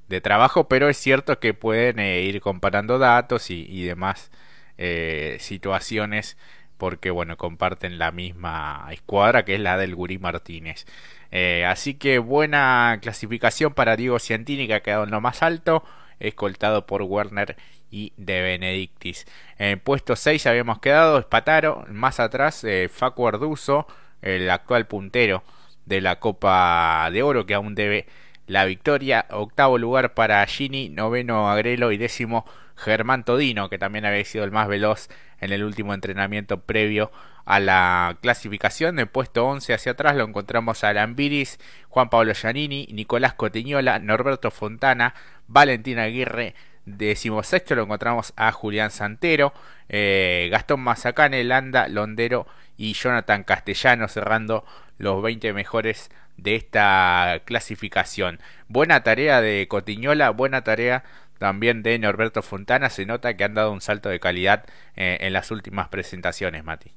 de 0.09 0.21
trabajo, 0.21 0.69
pero 0.69 0.89
es 0.89 0.97
cierto 0.97 1.39
que 1.41 1.55
pueden 1.55 1.99
eh, 1.99 2.21
ir 2.23 2.41
comparando 2.41 2.99
datos 2.99 3.51
y, 3.51 3.67
y 3.69 3.85
demás 3.85 4.31
eh, 4.79 5.37
situaciones 5.41 6.37
porque 6.77 7.11
bueno, 7.11 7.37
comparten 7.37 7.99
la 7.99 8.11
misma 8.13 8.89
escuadra 8.91 9.45
que 9.45 9.55
es 9.55 9.61
la 9.61 9.77
del 9.79 9.95
Gurí 9.95 10.19
Martínez. 10.19 10.85
Eh, 11.31 11.65
así 11.65 11.95
que 11.95 12.19
buena 12.19 12.99
clasificación 13.01 13.73
para 13.73 13.97
Diego 13.97 14.19
Ciantini 14.19 14.67
que 14.67 14.75
ha 14.75 14.83
quedado 14.83 15.05
en 15.05 15.11
lo 15.11 15.21
más 15.21 15.43
alto, 15.43 15.85
escoltado 16.21 16.87
por 16.87 17.03
Werner 17.03 17.57
y 17.91 18.13
de 18.17 18.43
Benedictis. 18.43 19.27
En 19.59 19.81
puesto 19.81 20.17
6 20.17 20.47
habíamos 20.47 20.81
quedado, 20.81 21.19
Espataro, 21.19 21.87
más 21.89 22.21
atrás 22.21 22.67
Facu 22.91 23.29
Arduzo, 23.29 23.87
el 24.21 24.51
actual 24.51 24.87
puntero 24.87 25.43
de 25.87 26.01
la 26.01 26.19
Copa 26.21 27.09
de 27.13 27.23
Oro 27.23 27.47
que 27.47 27.55
aún 27.55 27.75
debe 27.75 28.07
la 28.47 28.65
victoria. 28.65 29.27
Octavo 29.31 29.79
lugar 29.79 30.15
para 30.15 30.45
Gini, 30.47 30.89
noveno 30.89 31.51
Agrelo 31.51 31.93
y 31.93 31.97
décimo 31.97 32.45
Germán 32.77 33.25
Todino, 33.25 33.69
que 33.69 33.79
también 33.79 34.05
había 34.05 34.25
sido 34.25 34.45
el 34.45 34.51
más 34.51 34.69
veloz 34.69 35.09
en 35.41 35.53
el 35.53 35.65
último 35.65 35.95
entrenamiento 35.95 36.61
previo 36.61 37.11
a 37.45 37.61
la 37.61 38.19
clasificación. 38.21 38.97
De 38.97 39.07
puesto 39.07 39.47
11 39.47 39.75
hacia 39.75 39.93
atrás 39.93 40.17
lo 40.17 40.25
encontramos 40.25 40.85
a 40.85 40.93
Lambiris, 40.93 41.59
Juan 41.89 42.11
Pablo 42.11 42.35
Giannini, 42.35 42.89
Nicolás 42.93 43.35
Cotiñola, 43.35 43.99
Norberto 43.99 44.51
Fontana, 44.51 45.15
Valentín 45.49 45.99
Aguirre. 45.99 46.55
Décimo 46.85 47.45
sexto 47.45 47.77
lo 47.77 47.85
encontramos 47.85 48.33
a 48.37 48.51
Julián 48.51 48.91
Santero, 48.91 49.53
eh, 49.89 50.49
Gastón 50.51 50.81
Mazacane, 50.81 51.45
Landa, 51.45 51.87
Londero 51.87 52.47
y 52.83 52.95
Jonathan 52.95 53.45
Castellano 53.45 54.09
cerrando 54.09 54.65
los 54.99 55.23
20 55.23 55.53
mejores 55.53 56.11
de 56.37 56.57
esta 56.57 57.41
clasificación. 57.45 58.41
Buena 58.67 59.05
tarea 59.05 59.41
de 59.41 59.69
Cotiñola, 59.69 60.31
buena 60.31 60.65
tarea 60.65 61.05
también 61.39 61.85
de 61.85 61.97
Norberto 62.01 62.43
Fontana. 62.43 62.91
Se 62.91 63.07
nota 63.07 63.37
que 63.37 63.45
han 63.45 63.55
dado 63.55 63.73
un 63.73 63.81
salto 63.81 64.09
de 64.09 64.19
calidad 64.19 64.65
eh, 64.97 65.19
en 65.21 65.33
las 65.33 65.53
últimas 65.53 65.91
presentaciones, 65.91 66.65
Mati. 66.65 66.91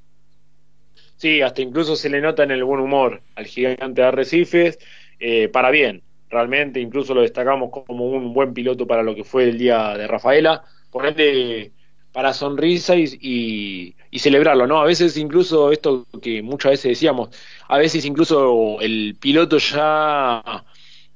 Sí, 1.18 1.44
hasta 1.44 1.62
incluso 1.62 1.96
se 1.96 2.10
le 2.10 2.20
nota 2.20 2.42
en 2.42 2.50
el 2.50 2.64
buen 2.64 2.82
humor 2.82 3.22
al 3.36 3.46
gigante 3.46 4.02
de 4.02 4.08
Arrecifes, 4.08 4.80
eh, 5.20 5.50
para 5.50 5.70
bien, 5.70 6.02
realmente, 6.32 6.80
incluso 6.80 7.14
lo 7.14 7.22
destacamos 7.22 7.70
como 7.70 8.06
un 8.06 8.34
buen 8.34 8.56
piloto 8.56 8.88
para 8.88 9.04
lo 9.04 9.14
que 9.14 9.24
fue 9.24 9.44
el 9.44 9.60
día 9.60 9.96
de 9.96 10.08
Rafaela, 10.08 10.64
por 10.90 11.06
ende, 11.06 11.74
para 12.16 12.34
sonrisa 12.34 12.96
y, 12.96 13.94
y, 14.10 14.20
celebrarlo, 14.20 14.66
¿no? 14.66 14.80
A 14.80 14.86
veces 14.86 15.18
incluso 15.18 15.70
esto 15.74 16.08
que 16.22 16.42
muchas 16.42 16.72
veces 16.72 16.92
decíamos, 16.92 17.28
a 17.68 17.78
veces 17.78 18.06
incluso 18.06 18.80
el 18.80 19.18
piloto 19.20 19.58
ya 19.58 20.64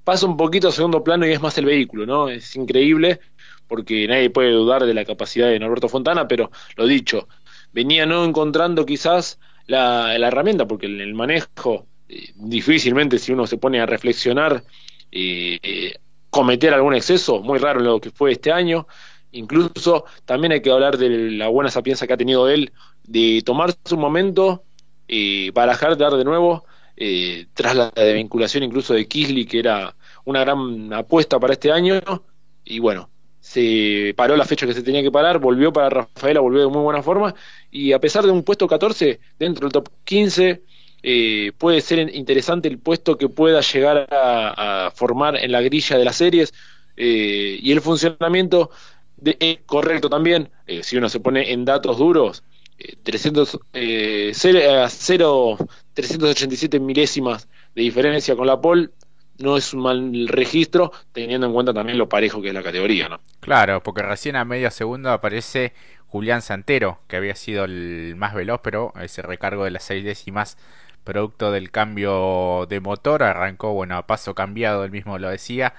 pasa 0.03 0.25
un 0.25 0.36
poquito 0.36 0.68
a 0.68 0.74
segundo 0.74 1.01
plano 1.01 1.25
y 1.25 1.32
es 1.32 1.41
más 1.41 1.58
el 1.58 1.63
vehículo, 1.63 2.06
¿no? 2.06 2.27
Es 2.27 2.53
increíble 2.58 3.22
porque 3.65 4.10
nadie 4.10 4.29
puede 4.29 4.51
dudar 4.51 4.86
de 4.86 4.94
la 4.94 5.06
capacidad 5.06 5.48
de 5.48 5.58
Norberto 5.58 5.88
Fontana, 5.88 6.27
pero 6.27 6.51
lo 6.75 6.86
dicho, 6.86 7.29
venía 7.72 8.06
no 8.06 8.25
encontrando 8.25 8.86
quizás 8.86 9.39
la, 9.68 10.13
herramienta, 10.18 10.68
porque 10.68 10.88
el, 10.88 11.00
el 11.00 11.13
manejo, 11.13 11.88
eh, 12.10 12.34
difícilmente 12.36 13.20
si 13.20 13.32
uno 13.32 13.48
se 13.48 13.56
pone 13.58 13.79
a 13.79 13.86
reflexionar, 13.86 14.65
eh, 15.13 15.60
eh, 15.63 15.94
cometer 16.29 16.74
algún 16.74 16.94
exceso, 16.94 17.41
muy 17.41 17.58
raro 17.58 17.79
lo 17.79 18.01
que 18.01 18.12
fue 18.12 18.34
este 18.34 18.51
año. 18.51 18.86
Incluso 19.31 20.05
también 20.25 20.51
hay 20.51 20.62
que 20.62 20.71
hablar 20.71 20.98
de 20.98 21.31
la 21.31 21.48
buena 21.50 21.69
sapiencia 21.69 22.07
que 22.07 22.13
ha 22.13 22.17
tenido 22.17 22.50
él 22.50 22.71
de 23.03 23.41
tomarse 23.45 23.77
un 23.91 24.00
momento, 24.00 24.63
eh, 25.07 25.51
barajar, 25.53 25.98
dar 25.98 26.13
de 26.13 26.24
nuevo, 26.24 26.65
eh, 26.98 27.45
tras 27.53 27.75
la 27.75 27.91
vinculación 28.13 28.63
incluso 28.63 28.93
de 28.93 29.07
Kisley, 29.07 29.45
que 29.45 29.59
era 29.59 29.95
una 30.25 30.41
gran 30.41 30.91
apuesta 30.93 31.39
para 31.39 31.53
este 31.53 31.71
año, 31.71 32.01
y 32.63 32.79
bueno, 32.79 33.09
se 33.39 34.13
paró 34.15 34.36
la 34.36 34.45
fecha 34.45 34.67
que 34.67 34.74
se 34.74 34.83
tenía 34.83 35.01
que 35.01 35.12
parar, 35.12 35.39
volvió 35.39 35.71
para 35.71 35.89
Rafaela, 35.89 36.41
volvió 36.41 36.62
de 36.62 36.67
muy 36.67 36.81
buena 36.81 37.01
forma, 37.01 37.33
y 37.71 37.93
a 37.93 38.00
pesar 38.00 38.25
de 38.25 38.31
un 38.31 38.43
puesto 38.43 38.67
14 38.67 39.19
dentro 39.39 39.65
del 39.65 39.71
top 39.71 39.89
15, 40.03 40.63
eh, 41.01 41.51
puede 41.57 41.81
ser 41.81 42.13
interesante 42.13 42.67
el 42.67 42.79
puesto 42.79 43.17
que 43.17 43.29
pueda 43.29 43.62
llegar 43.62 44.07
a, 44.12 44.91
formar 44.93 45.38
en 45.38 45.51
la 45.51 45.62
grilla 45.62 45.98
de 45.98 46.03
las 46.03 46.17
series 46.17 46.53
eh, 46.98 47.57
y 47.62 47.71
el 47.71 47.79
funcionamiento 47.79 48.71
eh, 49.24 49.62
correcto 49.66 50.10
también, 50.10 50.50
si 50.82 50.98
uno 50.98 51.10
se 51.10 51.20
pone 51.20 51.52
en 51.52 51.66
datos 51.66 51.98
duros, 51.98 52.44
300, 53.04 53.60
0, 53.74 55.58
387 55.94 56.80
milésimas 56.80 57.48
de 57.76 57.82
diferencia 57.82 58.36
con 58.36 58.48
la 58.48 58.62
Pol 58.62 58.94
no 59.40 59.58
es 59.58 59.74
un 59.74 59.82
mal 59.82 60.28
registro 60.28 60.92
teniendo 61.12 61.48
en 61.48 61.54
cuenta 61.54 61.74
también 61.74 61.98
lo 61.98 62.08
parejo 62.08 62.42
que 62.42 62.50
es 62.50 62.54
la 62.54 62.64
categoría, 62.64 63.10
¿no? 63.10 63.20
Claro, 63.40 63.82
porque 63.82 64.02
recién 64.02 64.36
a 64.36 64.46
medio 64.46 64.70
segundo 64.70 65.12
aparece 65.12 65.74
Julián 66.08 66.42
Santero, 66.42 67.00
que 67.08 67.16
había 67.16 67.36
sido 67.36 67.66
el 67.66 68.16
más 68.18 68.34
veloz, 68.34 68.60
pero 68.64 68.94
ese 69.02 69.22
recargo 69.22 69.64
de 69.64 69.72
las 69.72 69.84
seis 69.84 70.04
décimas 70.04 70.58
producto 71.04 71.52
del 71.52 71.72
cambio 71.72 72.68
de 72.68 72.82
motor, 72.82 73.24
arrancó, 73.24 73.74
bueno, 73.74 73.98
a 73.98 74.06
paso 74.06 74.36
cambiado, 74.36 74.84
él 74.84 74.92
mismo 74.92 75.18
lo 75.18 75.30
decía, 75.30 75.74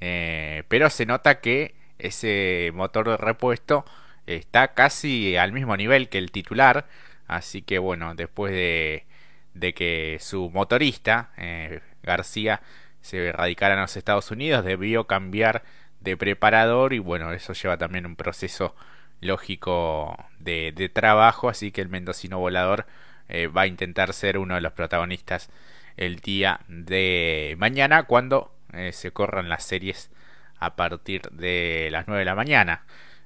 eh, 0.00 0.62
pero 0.68 0.90
se 0.90 1.06
nota 1.06 1.40
que 1.40 1.74
ese 1.98 2.70
motor 2.74 3.08
de 3.08 3.16
repuesto 3.16 3.84
está 4.26 4.74
casi 4.74 5.36
al 5.36 5.52
mismo 5.52 5.76
nivel 5.76 6.08
que 6.08 6.18
el 6.18 6.30
titular, 6.30 6.86
así 7.26 7.62
que 7.62 7.78
bueno, 7.78 8.14
después 8.14 8.52
de, 8.52 9.06
de 9.54 9.74
que 9.74 10.18
su 10.20 10.50
motorista, 10.50 11.30
eh, 11.36 11.80
García, 12.02 12.62
se 13.00 13.32
radicara 13.32 13.74
en 13.74 13.80
los 13.80 13.96
Estados 13.96 14.30
Unidos, 14.30 14.64
debió 14.64 15.06
cambiar 15.06 15.62
de 16.00 16.16
preparador 16.16 16.92
y 16.92 16.98
bueno, 16.98 17.32
eso 17.32 17.52
lleva 17.52 17.76
también 17.78 18.06
un 18.06 18.16
proceso 18.16 18.74
lógico 19.20 20.16
de, 20.38 20.72
de 20.72 20.88
trabajo, 20.88 21.48
así 21.48 21.70
que 21.72 21.80
el 21.80 21.88
mendocino 21.88 22.38
volador 22.38 22.86
eh, 23.28 23.46
va 23.48 23.62
a 23.62 23.66
intentar 23.66 24.12
ser 24.12 24.38
uno 24.38 24.54
de 24.54 24.60
los 24.60 24.72
protagonistas 24.72 25.50
el 25.96 26.16
día 26.16 26.60
de 26.68 27.54
mañana 27.58 28.04
cuando 28.04 28.52
eh, 28.72 28.92
se 28.92 29.12
corran 29.12 29.48
las 29.48 29.64
series 29.64 30.10
a 30.58 30.76
partir 30.76 31.22
de 31.30 31.88
las 31.90 32.06
9 32.06 32.20
de 32.20 32.24
la 32.24 32.34
mañana. 32.34 32.84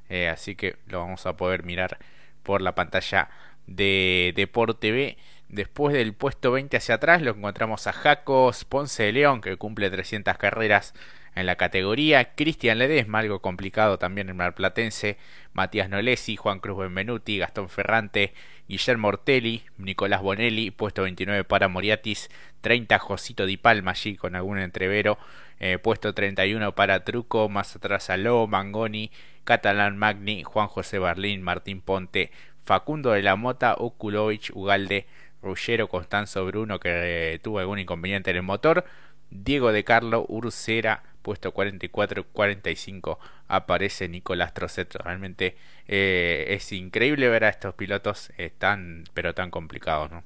Eh, 0.09 0.29
así 0.29 0.57
que 0.57 0.77
lo 0.87 1.01
vamos 1.01 1.25
a 1.27 1.37
poder 1.37 1.63
mirar 1.63 1.99
por 2.43 2.61
la 2.63 2.75
pantalla 2.75 3.31
de 3.67 4.33
Deporte 4.37 4.89
TV. 4.89 5.17
Después 5.49 5.95
del 5.95 6.15
puesto 6.15 6.53
20 6.53 6.77
hacia 6.77 6.97
atrás 6.97 7.23
lo 7.23 7.33
encontramos 7.33 7.87
a 7.87 7.93
Jacos 7.93 8.65
Ponce 8.65 9.05
de 9.05 9.13
León 9.13 9.41
que 9.41 9.57
cumple 9.57 9.91
300 9.91 10.37
carreras 10.37 10.95
en 11.35 11.47
la 11.47 11.57
categoría. 11.57 12.35
Cristian 12.35 12.79
Ledesma, 12.79 13.21
algo 13.21 13.41
complicado 13.41 13.99
también 13.99 14.29
en 14.29 14.37
Marplatense. 14.37 15.17
Matías 15.53 15.89
Nolesi, 15.89 16.37
Juan 16.37 16.61
Cruz 16.61 16.79
Benvenuti, 16.79 17.39
Gastón 17.39 17.69
Ferrante, 17.69 18.35
Guillermo 18.69 19.09
Ortelli, 19.09 19.65
Nicolás 19.79 20.23
Bonelli, 20.23 20.71
puesto 20.71 21.03
29 21.03 21.45
para 21.45 21.69
Moriatis, 21.69 22.31
30 22.61 22.99
Josito 22.99 23.47
Di 23.47 23.57
Palma 23.57 23.93
allí 23.93 24.17
con 24.17 24.37
algún 24.37 24.59
entrevero, 24.59 25.19
eh, 25.61 25.79
puesto 25.79 26.15
31 26.15 26.75
para 26.75 27.05
Truco, 27.05 27.49
más 27.49 27.77
atrás 27.77 28.11
Aló, 28.11 28.47
Mangoni, 28.47 29.11
Catalán 29.45 29.99
Magni, 29.99 30.43
Juan 30.43 30.69
José 30.69 30.99
Barlín, 30.99 31.43
Martín 31.43 31.83
Ponte, 31.83 32.31
Facundo 32.65 33.13
de 33.13 33.23
la 33.23 33.37
Mota, 33.37 33.75
Okulovich, 33.75 34.51
Ugalde, 34.55 35.07
Ruggero, 35.43 35.89
Constanzo 35.89 36.47
Bruno 36.47 36.81
que 36.81 37.35
eh, 37.35 37.39
tuvo 37.39 37.59
algún 37.59 37.79
inconveniente 37.79 38.31
en 38.31 38.37
el 38.39 38.43
motor, 38.43 38.85
Diego 39.31 39.71
de 39.73 39.85
Carlo, 39.85 40.25
Ursera, 40.29 41.03
puesto 41.23 41.53
44-45 41.53 43.19
aparece 43.49 44.09
Nicolás 44.09 44.55
Trocet. 44.55 44.95
Realmente 44.95 45.57
eh, 45.87 46.47
es 46.49 46.73
increíble 46.73 47.29
ver 47.29 47.45
a 47.45 47.49
estos 47.51 47.75
pilotos 47.75 48.33
tan, 48.59 49.05
pero 49.15 49.35
tan 49.35 49.51
complicados, 49.51 50.11
¿no? 50.11 50.25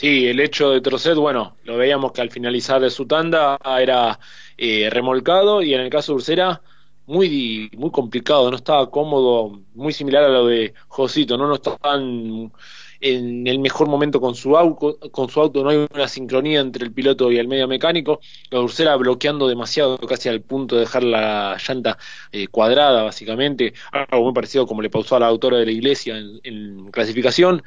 Sí, 0.00 0.26
el 0.28 0.40
hecho 0.40 0.70
de 0.70 0.80
Trocet, 0.80 1.14
bueno, 1.16 1.58
lo 1.64 1.76
veíamos 1.76 2.12
que 2.12 2.22
al 2.22 2.30
finalizar 2.30 2.80
de 2.80 2.88
su 2.88 3.04
tanda 3.06 3.58
era 3.78 4.18
eh, 4.56 4.88
remolcado 4.88 5.60
y 5.60 5.74
en 5.74 5.82
el 5.82 5.90
caso 5.90 6.12
de 6.12 6.16
Ursera 6.16 6.62
muy, 7.04 7.68
muy 7.76 7.90
complicado, 7.90 8.50
no 8.50 8.56
estaba 8.56 8.90
cómodo, 8.90 9.60
muy 9.74 9.92
similar 9.92 10.24
a 10.24 10.28
lo 10.28 10.46
de 10.46 10.72
Josito, 10.88 11.36
no, 11.36 11.46
no 11.46 11.56
estaban 11.56 12.50
en 13.02 13.46
el 13.46 13.58
mejor 13.58 13.88
momento 13.88 14.22
con 14.22 14.34
su 14.34 14.56
auto, 14.56 14.98
con 15.10 15.28
su 15.28 15.38
auto 15.38 15.62
no 15.62 15.68
hay 15.68 15.86
una 15.92 16.08
sincronía 16.08 16.60
entre 16.60 16.86
el 16.86 16.94
piloto 16.94 17.30
y 17.30 17.36
el 17.36 17.46
medio 17.46 17.68
mecánico, 17.68 18.20
la 18.48 18.60
Ursera 18.60 18.96
bloqueando 18.96 19.48
demasiado 19.48 19.98
casi 19.98 20.30
al 20.30 20.40
punto 20.40 20.76
de 20.76 20.82
dejar 20.82 21.04
la 21.04 21.58
llanta 21.58 21.98
eh, 22.32 22.46
cuadrada 22.46 23.02
básicamente, 23.02 23.74
algo 23.92 24.24
muy 24.24 24.32
parecido 24.32 24.66
como 24.66 24.80
le 24.80 24.88
pausó 24.88 25.16
a 25.16 25.20
la 25.20 25.26
autora 25.26 25.58
de 25.58 25.66
la 25.66 25.72
iglesia 25.72 26.16
en, 26.16 26.90
clasificación, 26.90 27.62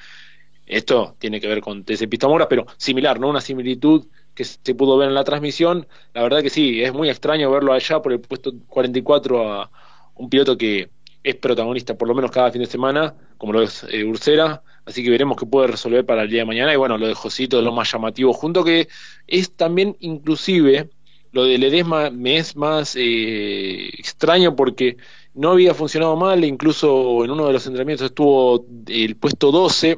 esto 0.65 1.15
tiene 1.19 1.41
que 1.41 1.47
ver 1.47 1.61
con 1.61 1.83
TC 1.83 2.07
Pistamora, 2.07 2.47
pero 2.47 2.65
similar, 2.77 3.19
¿no? 3.19 3.29
Una 3.29 3.41
similitud 3.41 4.05
que 4.33 4.43
se 4.43 4.75
pudo 4.75 4.97
ver 4.97 5.09
en 5.09 5.15
la 5.15 5.23
transmisión, 5.23 5.87
la 6.13 6.23
verdad 6.23 6.41
que 6.41 6.49
sí, 6.49 6.81
es 6.81 6.93
muy 6.93 7.09
extraño 7.09 7.51
verlo 7.51 7.73
allá 7.73 8.01
por 8.01 8.13
el 8.13 8.19
puesto 8.19 8.53
44 8.67 9.51
a 9.51 9.69
un 10.15 10.29
piloto 10.29 10.57
que 10.57 10.89
es 11.23 11.35
protagonista 11.35 11.95
por 11.95 12.07
lo 12.07 12.15
menos 12.15 12.31
cada 12.31 12.51
fin 12.51 12.61
de 12.61 12.67
semana, 12.67 13.15
como 13.37 13.53
lo 13.53 13.61
es 13.61 13.85
eh, 13.89 14.03
Ursera, 14.03 14.63
así 14.85 15.03
que 15.03 15.09
veremos 15.09 15.37
qué 15.37 15.45
puede 15.45 15.67
resolver 15.67 16.05
para 16.05 16.23
el 16.23 16.29
día 16.29 16.39
de 16.39 16.45
mañana. 16.45 16.73
Y 16.73 16.77
bueno, 16.77 16.97
lo 16.97 17.07
de 17.07 17.13
Josito 17.13 17.59
es 17.59 17.63
lo 17.63 17.71
más 17.71 17.91
llamativo, 17.91 18.33
junto 18.33 18.63
que 18.63 18.87
es 19.27 19.53
también 19.53 19.95
inclusive 19.99 20.89
lo 21.31 21.45
de 21.45 21.57
Ledesma 21.57 22.11
me 22.11 22.37
es 22.37 22.55
más 22.55 22.95
eh, 22.95 23.89
extraño 23.97 24.55
porque 24.55 24.97
no 25.33 25.51
había 25.51 25.73
funcionado 25.73 26.15
mal, 26.15 26.43
incluso 26.43 27.25
en 27.25 27.31
uno 27.31 27.47
de 27.47 27.53
los 27.53 27.65
entrenamientos 27.65 28.05
estuvo 28.05 28.65
el 28.87 29.15
puesto 29.15 29.51
12 29.51 29.97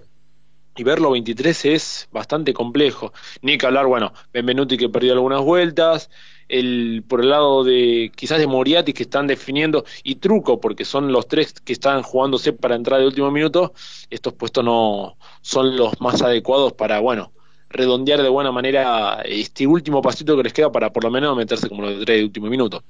y 0.75 0.84
verlo 0.84 1.12
23 1.12 1.65
es 1.65 2.08
bastante 2.12 2.53
complejo. 2.53 3.13
Ni 3.41 3.58
que 3.58 3.65
hablar, 3.65 3.86
bueno, 3.86 4.13
Benvenuti 4.34 4.77
que 4.77 4.89
perdió 4.89 5.13
algunas 5.13 5.41
vueltas, 5.41 6.10
el 6.48 7.03
por 7.08 7.22
el 7.22 7.29
lado 7.29 7.63
de 7.63 8.12
quizás 8.15 8.39
de 8.39 8.48
Moriarty 8.48 8.94
que 8.94 9.03
están 9.03 9.27
definiendo 9.27 9.84
y 10.03 10.15
Truco 10.15 10.60
porque 10.60 10.86
son 10.86 11.12
los 11.12 11.27
tres 11.27 11.53
que 11.53 11.74
están 11.74 12.03
jugándose 12.03 12.53
para 12.53 12.75
entrar 12.75 13.00
de 13.00 13.08
último 13.08 13.32
minuto 13.32 13.74
estos 14.10 14.34
puestos 14.34 14.63
no 14.63 15.17
son 15.41 15.75
los 15.75 16.00
más 16.01 16.22
adecuados 16.22 16.74
para 16.74 17.00
bueno 17.00 17.32
redondear 17.70 18.22
de 18.22 18.29
buena 18.29 18.51
manera 18.51 19.24
este 19.25 19.65
último 19.65 20.01
pasito 20.03 20.38
que 20.38 20.44
les 20.44 20.53
queda 20.53 20.72
para 20.72 20.94
por 20.94 21.03
lo 21.03 21.10
menos 21.10 21.36
meterse 21.36 21.67
como 21.67 21.82
los 21.82 22.05
tres 22.05 22.20
de 22.20 22.24
último 22.25 22.48
minuto 22.48 22.84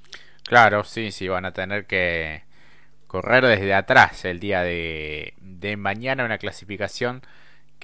claro 0.44 0.84
sí 0.84 1.12
sí 1.12 1.30
van 1.30 1.46
a 1.46 1.54
tener 1.54 1.86
que 1.86 2.44
correr 3.08 3.46
desde 3.46 3.74
atrás 3.74 4.26
el 4.26 4.42
día 4.42 4.64
de, 4.64 5.34
de 5.40 5.78
mañana 5.78 6.26
una 6.26 6.40
clasificación 6.40 7.22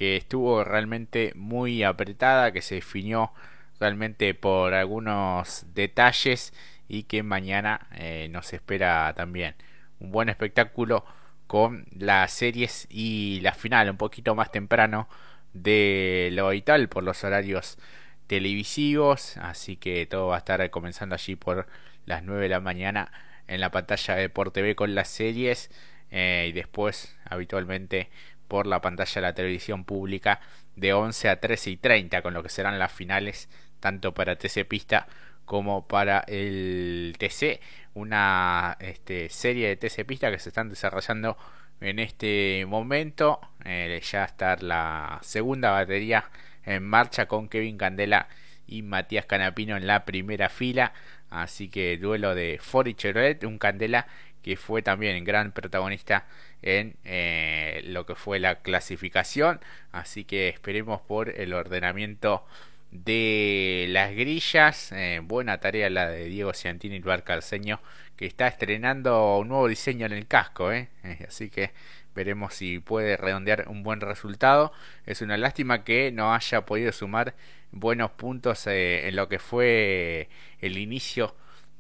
que 0.01 0.17
estuvo 0.17 0.63
realmente 0.63 1.31
muy 1.35 1.83
apretada 1.83 2.51
que 2.51 2.63
se 2.63 2.73
definió 2.73 3.33
realmente 3.79 4.33
por 4.33 4.73
algunos 4.73 5.67
detalles 5.75 6.53
y 6.87 7.03
que 7.03 7.21
mañana 7.21 7.87
eh, 7.93 8.27
nos 8.31 8.51
espera 8.51 9.13
también. 9.15 9.53
Un 9.99 10.09
buen 10.09 10.29
espectáculo 10.29 11.05
con 11.45 11.85
las 11.95 12.31
series 12.31 12.87
y 12.89 13.41
la 13.41 13.53
final 13.53 13.91
un 13.91 13.97
poquito 13.97 14.33
más 14.33 14.51
temprano 14.51 15.07
de 15.53 16.29
lo 16.31 16.47
habitual 16.47 16.89
por 16.89 17.03
los 17.03 17.23
horarios 17.23 17.77
televisivos, 18.25 19.37
así 19.37 19.75
que 19.75 20.07
todo 20.07 20.29
va 20.29 20.37
a 20.37 20.39
estar 20.39 20.67
comenzando 20.71 21.13
allí 21.13 21.35
por 21.35 21.67
las 22.07 22.23
9 22.23 22.41
de 22.41 22.49
la 22.49 22.59
mañana 22.59 23.11
en 23.45 23.61
la 23.61 23.69
pantalla 23.69 24.15
de 24.15 24.29
Por 24.29 24.49
TV 24.49 24.75
con 24.75 24.95
las 24.95 25.09
series 25.09 25.69
eh, 26.09 26.47
y 26.49 26.53
después 26.53 27.15
habitualmente 27.23 28.09
por 28.51 28.67
la 28.67 28.81
pantalla 28.81 29.13
de 29.13 29.21
la 29.21 29.33
televisión 29.33 29.85
pública 29.85 30.41
de 30.75 30.91
11 30.91 31.29
a 31.29 31.39
13 31.39 31.69
y 31.69 31.77
30 31.77 32.21
con 32.21 32.33
lo 32.33 32.43
que 32.43 32.49
serán 32.49 32.77
las 32.79 32.91
finales 32.91 33.47
tanto 33.79 34.13
para 34.13 34.35
TC 34.35 34.67
Pista 34.67 35.07
como 35.45 35.87
para 35.87 36.19
el 36.27 37.15
TC 37.17 37.61
una 37.93 38.75
este, 38.81 39.29
serie 39.29 39.69
de 39.69 39.77
TC 39.77 40.05
Pista 40.05 40.29
que 40.29 40.37
se 40.37 40.49
están 40.49 40.67
desarrollando 40.67 41.37
en 41.79 41.99
este 41.99 42.65
momento 42.67 43.39
eh, 43.63 44.01
ya 44.03 44.25
está 44.25 44.57
la 44.57 45.19
segunda 45.21 45.71
batería 45.71 46.25
en 46.65 46.83
marcha 46.83 47.29
con 47.29 47.47
Kevin 47.47 47.77
Candela 47.77 48.27
y 48.67 48.81
Matías 48.81 49.27
Canapino 49.27 49.77
en 49.77 49.87
la 49.87 50.03
primera 50.03 50.49
fila. 50.49 50.93
Así 51.29 51.69
que 51.69 51.97
duelo 51.97 52.35
de 52.35 52.59
Ford 52.61 52.87
y 52.87 53.45
un 53.45 53.57
Candela 53.57 54.07
que 54.41 54.57
fue 54.57 54.81
también 54.81 55.23
gran 55.23 55.51
protagonista 55.51 56.25
en 56.61 56.95
eh, 57.03 57.81
lo 57.85 58.05
que 58.05 58.15
fue 58.15 58.39
la 58.39 58.61
clasificación. 58.61 59.59
Así 59.91 60.23
que 60.23 60.49
esperemos 60.49 61.01
por 61.01 61.29
el 61.29 61.53
ordenamiento 61.53 62.45
de 62.91 63.87
las 63.89 64.11
grillas. 64.11 64.91
Eh, 64.91 65.21
buena 65.23 65.59
tarea 65.59 65.89
la 65.89 66.09
de 66.09 66.25
Diego 66.25 66.53
Ciantini 66.53 66.97
y 66.97 66.99
Bar 66.99 67.23
Calceño, 67.23 67.79
que 68.15 68.25
está 68.25 68.47
estrenando 68.47 69.37
un 69.37 69.49
nuevo 69.49 69.67
diseño 69.67 70.05
en 70.05 70.13
el 70.13 70.27
casco. 70.27 70.71
Eh. 70.71 70.89
así 71.27 71.49
que 71.49 71.71
Veremos 72.15 72.55
si 72.55 72.79
puede 72.79 73.15
redondear 73.17 73.65
un 73.69 73.83
buen 73.83 74.01
resultado. 74.01 74.73
Es 75.05 75.21
una 75.21 75.37
lástima 75.37 75.83
que 75.83 76.11
no 76.11 76.33
haya 76.33 76.65
podido 76.65 76.91
sumar 76.91 77.35
buenos 77.71 78.11
puntos 78.11 78.67
eh, 78.67 79.07
en 79.07 79.15
lo 79.15 79.29
que 79.29 79.39
fue 79.39 80.29
el 80.59 80.77
inicio 80.77 81.35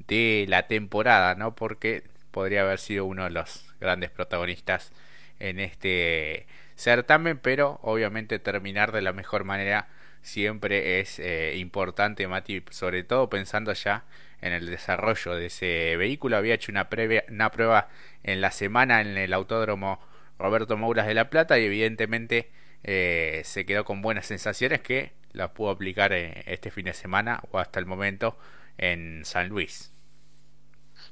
de 0.07 0.45
la 0.47 0.67
temporada, 0.67 1.35
¿no? 1.35 1.53
Porque 1.55 2.03
podría 2.31 2.61
haber 2.61 2.79
sido 2.79 3.05
uno 3.05 3.25
de 3.25 3.31
los 3.31 3.70
grandes 3.81 4.11
protagonistas 4.11 4.93
en 5.39 5.59
este 5.59 6.45
certamen, 6.75 7.37
pero 7.39 7.79
obviamente 7.81 8.39
terminar 8.39 8.91
de 8.91 9.01
la 9.01 9.11
mejor 9.11 9.43
manera 9.43 9.89
siempre 10.21 10.99
es 10.99 11.19
eh, 11.19 11.55
importante, 11.57 12.27
Mati, 12.27 12.63
sobre 12.69 13.03
todo 13.03 13.29
pensando 13.29 13.73
ya 13.73 14.05
en 14.41 14.53
el 14.53 14.67
desarrollo 14.67 15.35
de 15.35 15.47
ese 15.47 15.95
vehículo. 15.97 16.37
Había 16.37 16.55
hecho 16.55 16.71
una, 16.71 16.89
previa, 16.89 17.23
una 17.29 17.51
prueba 17.51 17.89
en 18.23 18.41
la 18.41 18.51
semana 18.51 19.01
en 19.01 19.17
el 19.17 19.33
autódromo 19.33 19.99
Roberto 20.39 20.77
Mouras 20.77 21.07
de 21.07 21.13
La 21.13 21.29
Plata 21.29 21.59
y 21.59 21.65
evidentemente 21.65 22.49
eh, 22.83 23.41
se 23.45 23.65
quedó 23.65 23.85
con 23.85 24.01
buenas 24.01 24.25
sensaciones 24.25 24.81
que 24.81 25.11
las 25.33 25.51
pudo 25.51 25.69
aplicar 25.69 26.13
eh, 26.13 26.43
este 26.47 26.71
fin 26.71 26.85
de 26.85 26.93
semana 26.93 27.41
o 27.51 27.59
hasta 27.59 27.79
el 27.79 27.85
momento 27.85 28.37
en 28.77 29.23
San 29.25 29.49
Luis. 29.49 29.90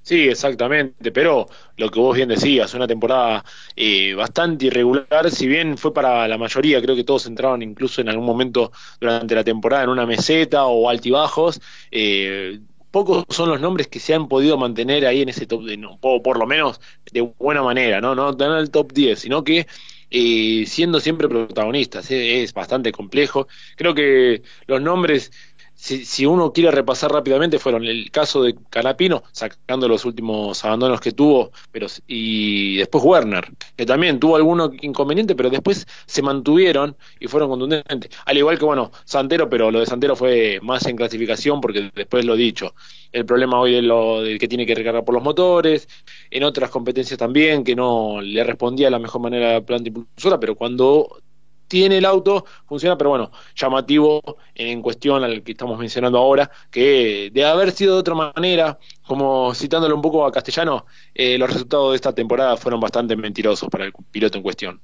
Sí, 0.09 0.27
exactamente, 0.27 1.11
pero 1.11 1.45
lo 1.77 1.91
que 1.91 1.99
vos 1.99 2.15
bien 2.15 2.29
decías, 2.29 2.73
una 2.73 2.87
temporada 2.87 3.45
eh, 3.75 4.15
bastante 4.15 4.65
irregular, 4.65 5.29
si 5.29 5.45
bien 5.47 5.77
fue 5.77 5.93
para 5.93 6.27
la 6.27 6.35
mayoría, 6.35 6.81
creo 6.81 6.95
que 6.95 7.03
todos 7.03 7.27
entraron 7.27 7.61
incluso 7.61 8.01
en 8.01 8.09
algún 8.09 8.25
momento 8.25 8.71
durante 8.99 9.35
la 9.35 9.43
temporada 9.43 9.83
en 9.83 9.89
una 9.89 10.07
meseta 10.07 10.65
o 10.65 10.89
altibajos, 10.89 11.61
eh, 11.91 12.59
pocos 12.89 13.23
son 13.29 13.49
los 13.49 13.61
nombres 13.61 13.87
que 13.87 13.99
se 13.99 14.15
han 14.15 14.27
podido 14.27 14.57
mantener 14.57 15.05
ahí 15.05 15.21
en 15.21 15.29
ese 15.29 15.45
top, 15.45 15.63
de, 15.65 15.77
no, 15.77 15.99
por 15.99 16.39
lo 16.39 16.47
menos 16.47 16.81
de 17.11 17.21
buena 17.21 17.61
manera, 17.61 18.01
no, 18.01 18.15
no 18.15 18.35
tener 18.35 18.57
el 18.57 18.71
top 18.71 18.91
10, 18.91 19.19
sino 19.19 19.43
que 19.43 19.67
eh, 20.11 20.65
siendo 20.65 20.99
siempre 20.99 21.29
protagonistas. 21.29 22.09
es 22.09 22.53
bastante 22.53 22.91
complejo. 22.91 23.47
Creo 23.75 23.93
que 23.93 24.41
los 24.65 24.81
nombres 24.81 25.31
si, 25.79 26.03
si, 26.03 26.25
uno 26.25 26.51
quiere 26.51 26.71
repasar 26.71 27.09
rápidamente, 27.09 27.57
fueron 27.57 27.85
el 27.85 28.11
caso 28.11 28.43
de 28.43 28.53
Canapino, 28.69 29.23
sacando 29.31 29.87
los 29.87 30.03
últimos 30.03 30.63
abandonos 30.65 30.99
que 30.99 31.13
tuvo, 31.13 31.51
pero 31.71 31.87
y 32.05 32.75
después 32.75 33.01
Werner, 33.01 33.47
que 33.77 33.85
también 33.85 34.19
tuvo 34.19 34.35
alguno 34.35 34.71
inconveniente, 34.81 35.35
pero 35.35 35.49
después 35.49 35.87
se 36.05 36.21
mantuvieron 36.21 36.97
y 37.21 37.27
fueron 37.27 37.49
contundentes. 37.49 38.11
Al 38.25 38.37
igual 38.37 38.59
que, 38.59 38.65
bueno, 38.65 38.91
Santero, 39.05 39.49
pero 39.49 39.71
lo 39.71 39.79
de 39.79 39.85
Santero 39.85 40.17
fue 40.17 40.59
más 40.61 40.85
en 40.85 40.97
clasificación, 40.97 41.61
porque 41.61 41.89
después 41.95 42.25
lo 42.25 42.35
dicho, 42.35 42.75
el 43.13 43.25
problema 43.25 43.57
hoy 43.61 43.75
es 43.75 43.83
lo 43.83 44.21
del 44.21 44.37
que 44.37 44.49
tiene 44.49 44.65
que 44.65 44.75
recargar 44.75 45.05
por 45.05 45.15
los 45.15 45.23
motores, 45.23 45.87
en 46.29 46.43
otras 46.43 46.69
competencias 46.71 47.17
también, 47.17 47.63
que 47.63 47.77
no 47.77 48.19
le 48.21 48.43
respondía 48.43 48.87
de 48.87 48.91
la 48.91 48.99
mejor 48.99 49.21
manera 49.21 49.51
a 49.51 49.53
la 49.53 49.61
planta 49.61 49.87
impulsora, 49.87 50.41
pero 50.41 50.55
cuando 50.55 51.21
tiene 51.69 51.99
el 51.99 52.05
auto, 52.05 52.45
funciona, 52.65 52.97
pero 52.97 53.11
bueno, 53.11 53.31
llamativo 53.55 54.21
en 54.55 54.81
cuestión 54.81 55.23
al 55.23 55.43
que 55.43 55.53
estamos 55.53 55.79
mencionando 55.79 56.17
ahora, 56.17 56.51
que 56.69 57.29
de 57.31 57.45
haber 57.45 57.71
sido 57.71 57.93
de 57.93 57.99
otra 57.99 58.15
manera, 58.15 58.77
como 59.03 59.53
citándolo 59.53 59.95
un 59.95 60.01
poco 60.01 60.25
a 60.25 60.31
castellano, 60.31 60.85
eh, 61.13 61.37
los 61.37 61.49
resultados 61.49 61.91
de 61.91 61.95
esta 61.95 62.13
temporada 62.13 62.57
fueron 62.57 62.81
bastante 62.81 63.15
mentirosos 63.15 63.69
para 63.69 63.85
el 63.85 63.93
piloto 64.11 64.37
en 64.37 64.43
cuestión. 64.43 64.81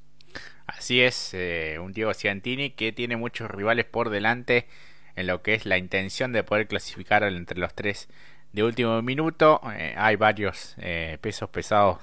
Así 0.68 1.02
es, 1.02 1.34
eh, 1.34 1.78
un 1.82 1.92
Diego 1.92 2.14
Ciantini 2.14 2.70
que 2.72 2.92
tiene 2.92 3.18
muchos 3.18 3.50
rivales 3.50 3.86
por 3.86 4.10
delante 4.10 4.68
en 5.16 5.28
lo 5.28 5.42
que 5.42 5.56
es 5.56 5.66
la 5.66 5.78
intención 5.78 6.32
de 6.34 6.44
poder 6.44 6.68
clasificar 6.68 7.24
entre 7.24 7.60
los 7.60 7.74
tres 7.74 8.10
de 8.54 8.64
último 8.64 9.02
minuto. 9.02 9.60
Eh, 9.76 9.96
hay 9.98 10.16
varios 10.18 10.76
pesos 11.22 11.50
pesados 11.50 11.98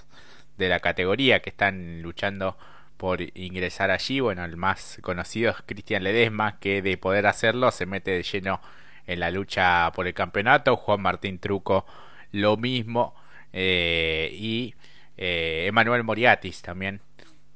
de 0.58 0.68
la 0.68 0.80
categoría 0.80 1.40
que 1.40 1.50
están 1.50 2.02
luchando 2.02 2.56
por 3.02 3.20
ingresar 3.36 3.90
allí. 3.90 4.20
Bueno, 4.20 4.44
el 4.44 4.56
más 4.56 5.00
conocido 5.02 5.50
es 5.50 5.56
Cristian 5.66 6.04
Ledesma, 6.04 6.60
que 6.60 6.82
de 6.82 6.96
poder 6.96 7.26
hacerlo 7.26 7.72
se 7.72 7.84
mete 7.84 8.12
de 8.12 8.22
lleno 8.22 8.60
en 9.08 9.18
la 9.18 9.32
lucha 9.32 9.90
por 9.92 10.06
el 10.06 10.14
campeonato. 10.14 10.76
Juan 10.76 11.02
Martín 11.02 11.40
Truco 11.40 11.84
lo 12.30 12.56
mismo. 12.56 13.16
Eh, 13.52 14.30
y 14.34 14.76
eh, 15.16 15.64
Emanuel 15.66 16.04
Moriatis 16.04 16.62
también, 16.62 17.00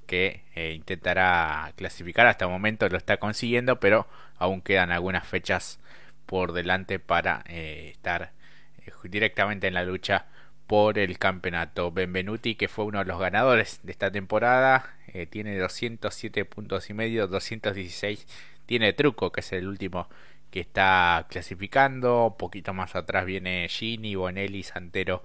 que 0.09 0.43
eh, 0.57 0.73
intentará 0.75 1.73
clasificar. 1.77 2.27
Hasta 2.27 2.47
el 2.47 2.51
momento 2.51 2.89
lo 2.89 2.97
está 2.97 3.19
consiguiendo, 3.19 3.79
pero 3.79 4.09
aún 4.39 4.61
quedan 4.63 4.91
algunas 4.91 5.29
fechas 5.29 5.79
por 6.27 6.55
delante 6.55 6.99
para 6.99 7.45
estar 7.47 8.33
directamente 9.05 9.69
en 9.69 9.75
la 9.75 9.85
lucha 9.85 10.27
por 10.67 10.99
el 10.99 11.19
campeonato. 11.19 11.93
Benvenuti, 11.93 12.55
que 12.57 12.69
fue 12.69 12.85
uno 12.85 12.99
de 13.01 13.05
los 13.05 13.19
ganadores 13.19 13.81
de 13.83 13.93
esta 13.93 14.11
temporada, 14.11 14.97
eh, 15.09 15.27
tiene 15.27 15.57
207 15.59 16.45
puntos 16.45 16.91
y 16.91 16.95
medio, 16.95 17.29
216 17.29 18.27
tiene 18.67 18.93
Truco, 18.93 19.33
que 19.33 19.41
es 19.41 19.53
el 19.53 19.69
último 19.69 20.09
que 20.51 20.61
está 20.61 21.27
clasificando. 21.31 22.27
Un 22.29 22.37
poquito 22.37 22.75
más 22.75 22.97
atrás 22.97 23.25
viene 23.27 23.69
Gini, 23.69 24.15
Bonelli, 24.17 24.63
Santero, 24.63 25.25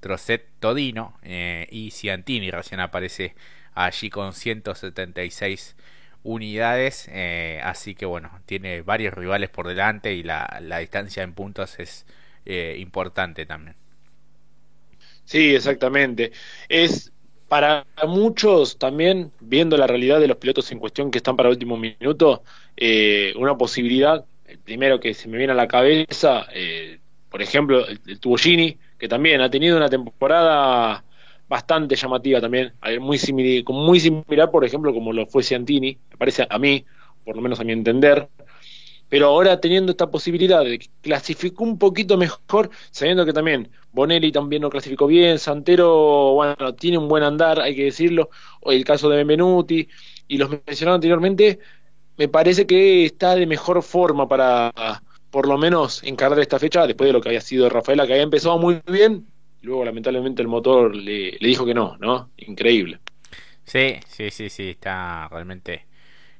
Trocet, 0.00 0.46
Todino 0.60 1.18
eh, 1.22 1.66
y 1.70 1.90
Ciantini. 1.90 2.50
Recién 2.50 2.80
aparece 2.80 3.34
allí 3.74 4.10
con 4.10 4.34
176 4.34 5.76
unidades. 6.22 7.08
Eh, 7.10 7.60
así 7.64 7.94
que 7.94 8.06
bueno, 8.06 8.40
tiene 8.46 8.82
varios 8.82 9.14
rivales 9.14 9.50
por 9.50 9.68
delante 9.68 10.14
y 10.14 10.22
la, 10.22 10.58
la 10.62 10.78
distancia 10.78 11.22
en 11.22 11.34
puntos 11.34 11.78
es 11.78 12.06
importante 12.76 13.46
también. 13.46 13.76
Sí, 15.24 15.54
exactamente. 15.54 16.32
Es 16.68 17.12
para 17.48 17.86
muchos 18.06 18.78
también, 18.78 19.32
viendo 19.40 19.76
la 19.76 19.86
realidad 19.86 20.20
de 20.20 20.28
los 20.28 20.36
pilotos 20.38 20.70
en 20.72 20.78
cuestión 20.78 21.10
que 21.10 21.18
están 21.18 21.36
para 21.36 21.48
el 21.48 21.54
último 21.54 21.76
minuto, 21.76 22.42
eh, 22.76 23.32
una 23.36 23.56
posibilidad, 23.56 24.24
el 24.46 24.58
primero 24.58 25.00
que 25.00 25.14
se 25.14 25.28
me 25.28 25.36
viene 25.38 25.52
a 25.52 25.56
la 25.56 25.68
cabeza, 25.68 26.46
eh, 26.52 27.00
por 27.28 27.42
ejemplo, 27.42 27.86
el, 27.86 28.00
el 28.06 28.20
Tubogini, 28.20 28.78
que 28.98 29.08
también 29.08 29.40
ha 29.40 29.50
tenido 29.50 29.76
una 29.76 29.88
temporada 29.88 31.04
bastante 31.48 31.96
llamativa 31.96 32.40
también, 32.40 32.72
muy 33.00 33.18
similar, 33.18 33.64
muy 33.74 34.00
similar, 34.00 34.50
por 34.50 34.64
ejemplo, 34.64 34.92
como 34.94 35.12
lo 35.12 35.26
fue 35.26 35.42
Ciantini, 35.42 35.98
me 36.10 36.16
parece 36.16 36.46
a 36.48 36.58
mí, 36.58 36.84
por 37.24 37.36
lo 37.36 37.42
menos 37.42 37.60
a 37.60 37.64
mi 37.64 37.72
entender, 37.72 38.28
pero 39.08 39.26
ahora 39.26 39.60
teniendo 39.60 39.92
esta 39.92 40.10
posibilidad 40.10 40.64
de 40.64 40.78
que 40.78 40.88
clasificó 41.02 41.64
un 41.64 41.78
poquito 41.78 42.16
mejor, 42.16 42.70
sabiendo 42.90 43.26
que 43.26 43.32
también 43.32 43.70
Bonelli 43.92 44.32
también 44.32 44.62
lo 44.62 44.70
clasificó 44.70 45.06
bien, 45.06 45.38
Santero, 45.38 46.32
bueno, 46.34 46.74
tiene 46.74 46.98
un 46.98 47.08
buen 47.08 47.22
andar, 47.22 47.60
hay 47.60 47.76
que 47.76 47.84
decirlo, 47.84 48.30
el 48.62 48.84
caso 48.84 49.08
de 49.08 49.18
Benvenuti, 49.18 49.86
y 50.28 50.38
los 50.38 50.50
mencionados 50.50 50.96
anteriormente, 50.96 51.58
me 52.16 52.28
parece 52.28 52.66
que 52.66 53.04
está 53.04 53.34
de 53.34 53.46
mejor 53.46 53.82
forma 53.82 54.28
para 54.28 54.72
por 55.30 55.48
lo 55.48 55.58
menos 55.58 56.02
encarar 56.04 56.38
esta 56.40 56.58
fecha 56.58 56.86
después 56.86 57.08
de 57.08 57.12
lo 57.12 57.20
que 57.20 57.28
había 57.30 57.40
sido 57.40 57.68
Rafaela, 57.68 58.06
que 58.06 58.12
había 58.14 58.24
empezado 58.24 58.58
muy 58.58 58.80
bien, 58.86 59.26
y 59.60 59.66
luego 59.66 59.84
lamentablemente 59.84 60.42
el 60.42 60.48
motor 60.48 60.94
le, 60.94 61.32
le 61.32 61.48
dijo 61.48 61.64
que 61.64 61.74
no, 61.74 61.96
¿no? 61.98 62.30
Increíble. 62.38 63.00
Sí, 63.64 63.96
sí, 64.08 64.30
sí, 64.30 64.50
sí, 64.50 64.70
está 64.70 65.28
realmente 65.28 65.86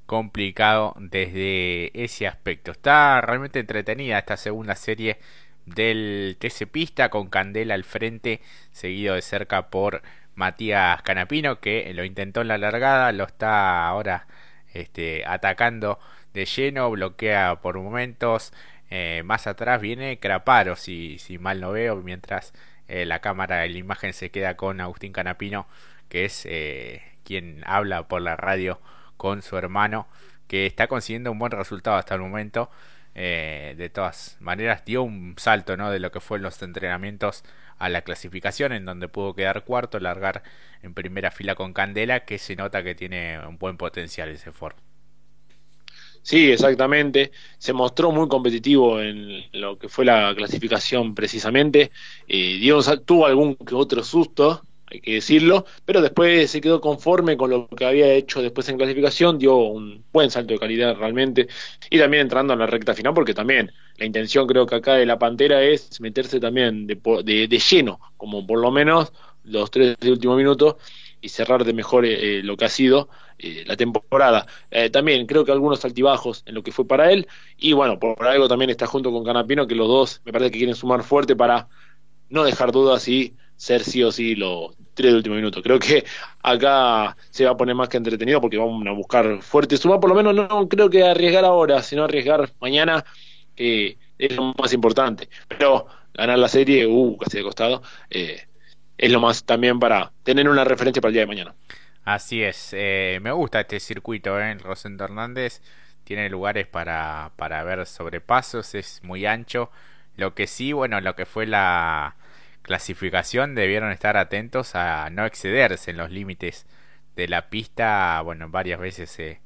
complicado 0.06 0.94
desde 0.98 1.90
ese 2.04 2.26
aspecto. 2.26 2.72
Está 2.72 3.20
realmente 3.20 3.60
entretenida 3.60 4.18
esta 4.18 4.36
segunda 4.36 4.74
serie 4.76 5.18
del 5.66 6.36
TC 6.38 6.66
Pista 6.66 7.08
con 7.10 7.28
Candela 7.28 7.74
al 7.74 7.84
frente, 7.84 8.40
seguido 8.72 9.14
de 9.14 9.22
cerca 9.22 9.68
por 9.70 10.02
Matías 10.34 11.02
Canapino, 11.02 11.60
que 11.60 11.92
lo 11.94 12.04
intentó 12.04 12.40
en 12.40 12.48
la 12.48 12.58
largada, 12.58 13.12
lo 13.12 13.24
está 13.24 13.86
ahora 13.86 14.26
este, 14.72 15.24
atacando 15.26 15.98
de 16.34 16.46
lleno, 16.46 16.90
bloquea 16.90 17.60
por 17.60 17.78
momentos. 17.78 18.52
Eh, 18.90 19.22
más 19.24 19.46
atrás 19.46 19.80
viene 19.80 20.18
Craparo, 20.18 20.76
si, 20.76 21.18
si 21.18 21.38
mal 21.38 21.60
no 21.60 21.72
veo, 21.72 21.96
mientras 21.96 22.52
eh, 22.88 23.06
la 23.06 23.20
cámara, 23.20 23.66
la 23.66 23.78
imagen 23.78 24.12
se 24.12 24.30
queda 24.30 24.56
con 24.56 24.80
Agustín 24.80 25.12
Canapino, 25.12 25.66
que 26.08 26.24
es 26.26 26.46
eh, 26.46 27.02
quien 27.24 27.62
habla 27.66 28.08
por 28.08 28.22
la 28.22 28.36
radio 28.36 28.80
con 29.16 29.42
su 29.42 29.56
hermano, 29.56 30.08
que 30.48 30.66
está 30.66 30.88
consiguiendo 30.88 31.32
un 31.32 31.38
buen 31.38 31.52
resultado 31.52 31.96
hasta 31.96 32.14
el 32.14 32.20
momento. 32.20 32.70
De 33.14 33.90
todas 33.92 34.36
maneras, 34.40 34.84
dio 34.84 35.02
un 35.02 35.34
salto 35.36 35.76
¿no? 35.76 35.90
de 35.90 36.00
lo 36.00 36.10
que 36.10 36.20
fue 36.20 36.38
en 36.38 36.44
los 36.44 36.60
entrenamientos 36.62 37.44
a 37.78 37.88
la 37.88 38.02
clasificación, 38.02 38.72
en 38.72 38.84
donde 38.84 39.08
pudo 39.08 39.34
quedar 39.34 39.64
cuarto, 39.64 39.98
largar 39.98 40.42
en 40.82 40.94
primera 40.94 41.30
fila 41.30 41.54
con 41.54 41.72
Candela, 41.72 42.24
que 42.24 42.38
se 42.38 42.56
nota 42.56 42.82
que 42.82 42.94
tiene 42.94 43.44
un 43.46 43.58
buen 43.58 43.76
potencial 43.76 44.28
ese 44.28 44.52
Ford. 44.52 44.76
Sí, 46.22 46.52
exactamente. 46.52 47.32
Se 47.58 47.72
mostró 47.72 48.12
muy 48.12 48.28
competitivo 48.28 49.00
en 49.00 49.44
lo 49.52 49.76
que 49.78 49.88
fue 49.88 50.04
la 50.04 50.32
clasificación 50.36 51.14
precisamente. 51.14 51.90
Eh, 52.28 52.58
dio, 52.60 52.80
tuvo 53.04 53.26
algún 53.26 53.56
que 53.56 53.74
otro 53.74 54.04
susto, 54.04 54.62
hay 54.92 55.00
que 55.00 55.14
decirlo, 55.14 55.64
pero 55.84 56.02
después 56.02 56.50
se 56.50 56.60
quedó 56.60 56.80
conforme 56.80 57.36
con 57.36 57.50
lo 57.50 57.66
que 57.68 57.86
había 57.86 58.12
hecho 58.12 58.42
después 58.42 58.68
en 58.68 58.76
clasificación, 58.76 59.38
dio 59.38 59.56
un 59.56 60.04
buen 60.12 60.30
salto 60.30 60.52
de 60.52 60.58
calidad 60.60 60.96
realmente. 60.96 61.48
Y 61.88 61.98
también 61.98 62.22
entrando 62.22 62.52
en 62.52 62.58
la 62.58 62.66
recta 62.66 62.94
final, 62.94 63.14
porque 63.14 63.32
también 63.32 63.72
la 63.96 64.04
intención 64.04 64.46
creo 64.46 64.66
que 64.66 64.74
acá 64.74 64.94
de 64.94 65.06
la 65.06 65.18
Pantera 65.18 65.62
es 65.62 66.00
meterse 66.00 66.38
también 66.40 66.86
de, 66.86 67.00
de, 67.24 67.48
de 67.48 67.58
lleno, 67.58 68.00
como 68.16 68.46
por 68.46 68.60
lo 68.60 68.70
menos 68.70 69.12
los 69.44 69.70
tres 69.70 69.96
últimos 70.02 70.36
minutos 70.36 70.76
y 71.22 71.28
cerrar 71.28 71.64
de 71.64 71.72
mejor 71.72 72.04
eh, 72.04 72.38
eh, 72.38 72.42
lo 72.42 72.56
que 72.56 72.64
ha 72.66 72.68
sido 72.68 73.08
eh, 73.38 73.64
la 73.66 73.76
temporada. 73.76 74.46
también 74.92 75.26
creo 75.26 75.44
que 75.44 75.52
algunos 75.52 75.84
altibajos 75.84 76.42
en 76.46 76.54
lo 76.54 76.62
que 76.62 76.72
fue 76.72 76.86
para 76.86 77.10
él 77.12 77.26
y 77.56 77.72
bueno, 77.72 77.98
por, 77.98 78.22
algo 78.26 78.48
también 78.48 78.70
está 78.70 78.86
junto 78.86 79.10
con 79.10 79.24
Canapino 79.24 79.66
que 79.66 79.74
los 79.74 79.88
dos 79.88 80.20
me 80.24 80.32
parece 80.32 80.50
que 80.50 80.58
quieren 80.58 80.74
sumar 80.74 81.02
fuerte 81.02 81.34
para 81.34 81.68
no 82.28 82.44
dejar 82.44 82.72
dudas 82.72 83.08
y 83.08 83.36
ser 83.62 83.84
sí 83.84 84.02
o 84.02 84.10
sí 84.10 84.34
los 84.34 84.74
tres 84.92 85.14
últimos 85.14 85.36
minutos. 85.36 85.62
Creo 85.62 85.78
que 85.78 86.04
acá 86.42 87.16
se 87.30 87.44
va 87.44 87.52
a 87.52 87.56
poner 87.56 87.76
más 87.76 87.88
que 87.88 87.96
entretenido 87.96 88.40
porque 88.40 88.58
vamos 88.58 88.84
a 88.84 88.90
buscar 88.90 89.40
fuerte 89.40 89.76
suma, 89.76 90.00
por 90.00 90.10
lo 90.10 90.16
menos 90.16 90.34
no 90.34 90.68
creo 90.68 90.90
que 90.90 91.04
arriesgar 91.04 91.44
ahora, 91.44 91.80
sino 91.80 92.02
arriesgar 92.02 92.50
mañana, 92.60 93.04
que 93.54 93.98
es 94.18 94.34
lo 94.34 94.52
más 94.58 94.72
importante. 94.72 95.28
Pero 95.46 95.86
ganar 96.12 96.40
la 96.40 96.48
serie, 96.48 96.88
uh, 96.88 97.16
casi 97.16 97.36
de 97.36 97.44
costado, 97.44 97.82
eh, 98.10 98.48
es 98.98 99.12
lo 99.12 99.20
más 99.20 99.44
también 99.44 99.78
para 99.78 100.10
tener 100.24 100.48
una 100.48 100.64
referencia 100.64 101.00
para 101.00 101.10
el 101.10 101.14
día 101.14 101.22
de 101.22 101.28
mañana. 101.28 101.54
Así 102.04 102.42
es, 102.42 102.70
eh, 102.72 103.20
me 103.22 103.30
gusta 103.30 103.60
este 103.60 103.78
circuito, 103.78 104.40
¿eh? 104.40 104.54
Rosendo 104.54 105.04
Hernández 105.04 105.62
tiene 106.02 106.28
lugares 106.28 106.66
para, 106.66 107.30
para 107.36 107.62
ver 107.62 107.86
sobrepasos, 107.86 108.74
es 108.74 109.04
muy 109.04 109.24
ancho. 109.24 109.70
Lo 110.16 110.34
que 110.34 110.48
sí, 110.48 110.72
bueno, 110.72 111.00
lo 111.00 111.14
que 111.14 111.26
fue 111.26 111.46
la 111.46 112.16
clasificación 112.62 113.54
debieron 113.54 113.92
estar 113.92 114.16
atentos 114.16 114.74
a 114.74 115.10
no 115.10 115.26
excederse 115.26 115.90
en 115.90 115.98
los 115.98 116.10
límites 116.10 116.66
de 117.16 117.28
la 117.28 117.50
pista. 117.50 118.20
Bueno, 118.22 118.48
varias 118.48 118.80
veces 118.80 119.18
eh, 119.18 119.40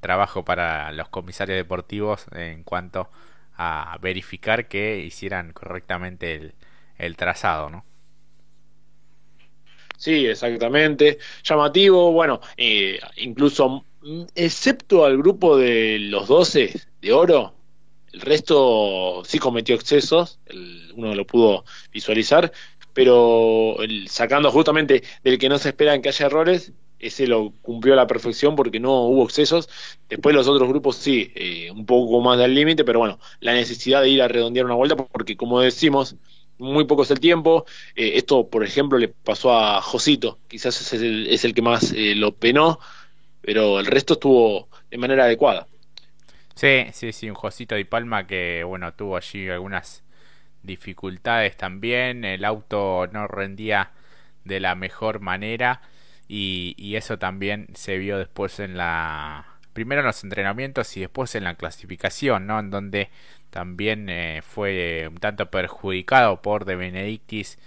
trabajo 0.00 0.44
para 0.44 0.92
los 0.92 1.08
comisarios 1.08 1.56
deportivos 1.56 2.26
en 2.32 2.64
cuanto 2.64 3.10
a 3.56 3.96
verificar 4.00 4.68
que 4.68 4.98
hicieran 4.98 5.52
correctamente 5.52 6.54
el, 6.98 7.16
trazado, 7.16 7.70
¿no? 7.70 7.84
Sí, 9.96 10.26
exactamente. 10.26 11.18
Llamativo, 11.44 12.12
bueno, 12.12 12.40
eh, 12.56 12.98
incluso, 13.16 13.84
mm, 14.02 14.24
excepto 14.34 15.04
al 15.04 15.16
grupo 15.18 15.56
de 15.56 15.98
los 16.00 16.26
12 16.26 16.74
de 17.00 17.12
oro, 17.12 17.54
el 18.14 18.20
resto 18.20 19.22
sí 19.26 19.38
cometió 19.38 19.74
excesos, 19.74 20.38
uno 20.94 21.14
lo 21.14 21.26
pudo 21.26 21.64
visualizar, 21.92 22.52
pero 22.92 23.76
sacando 24.06 24.52
justamente 24.52 25.02
del 25.24 25.36
que 25.38 25.48
no 25.48 25.58
se 25.58 25.70
esperan 25.70 26.00
que 26.00 26.10
haya 26.10 26.26
errores, 26.26 26.72
ese 27.00 27.26
lo 27.26 27.52
cumplió 27.60 27.94
a 27.94 27.96
la 27.96 28.06
perfección 28.06 28.54
porque 28.54 28.78
no 28.78 29.02
hubo 29.02 29.24
excesos. 29.24 29.68
Después 30.08 30.34
los 30.34 30.46
otros 30.46 30.68
grupos 30.68 30.96
sí, 30.96 31.32
eh, 31.34 31.70
un 31.72 31.84
poco 31.86 32.20
más 32.20 32.38
del 32.38 32.54
límite, 32.54 32.84
pero 32.84 33.00
bueno, 33.00 33.18
la 33.40 33.52
necesidad 33.52 34.00
de 34.00 34.10
ir 34.10 34.22
a 34.22 34.28
redondear 34.28 34.64
una 34.64 34.74
vuelta, 34.74 34.96
porque 34.96 35.36
como 35.36 35.60
decimos, 35.60 36.16
muy 36.56 36.84
poco 36.84 37.02
es 37.02 37.10
el 37.10 37.20
tiempo. 37.20 37.66
Eh, 37.96 38.12
esto, 38.14 38.48
por 38.48 38.64
ejemplo, 38.64 38.96
le 38.96 39.08
pasó 39.08 39.52
a 39.52 39.82
Josito, 39.82 40.38
quizás 40.46 40.80
es 40.80 40.92
el, 40.94 41.26
es 41.26 41.44
el 41.44 41.52
que 41.52 41.62
más 41.62 41.92
eh, 41.92 42.14
lo 42.14 42.32
penó, 42.32 42.78
pero 43.40 43.80
el 43.80 43.86
resto 43.86 44.14
estuvo 44.14 44.68
de 44.90 44.98
manera 44.98 45.24
adecuada. 45.24 45.66
Sí, 46.54 46.86
sí, 46.92 47.12
sí, 47.12 47.28
un 47.28 47.34
Josito 47.34 47.74
de 47.74 47.84
Palma 47.84 48.26
que, 48.26 48.62
bueno, 48.64 48.94
tuvo 48.94 49.16
allí 49.16 49.48
algunas 49.48 50.04
dificultades 50.62 51.56
también, 51.56 52.24
el 52.24 52.44
auto 52.44 53.08
no 53.12 53.26
rendía 53.26 53.92
de 54.44 54.60
la 54.60 54.74
mejor 54.74 55.20
manera 55.20 55.82
y, 56.28 56.94
eso 56.96 57.18
también 57.18 57.68
se 57.74 57.98
vio 57.98 58.18
después 58.18 58.60
en 58.60 58.76
la 58.76 59.46
primero 59.72 60.00
en 60.02 60.06
los 60.06 60.22
entrenamientos 60.24 60.96
y 60.96 61.00
después 61.00 61.34
en 61.34 61.44
la 61.44 61.56
clasificación, 61.56 62.46
¿no? 62.46 62.60
En 62.60 62.70
donde 62.70 63.10
también 63.50 64.08
eh, 64.08 64.40
fue 64.42 65.08
un 65.10 65.16
tanto 65.18 65.50
perjudicado 65.50 66.42
por 66.42 66.64
De 66.64 66.76
Benedictis, 66.76 67.58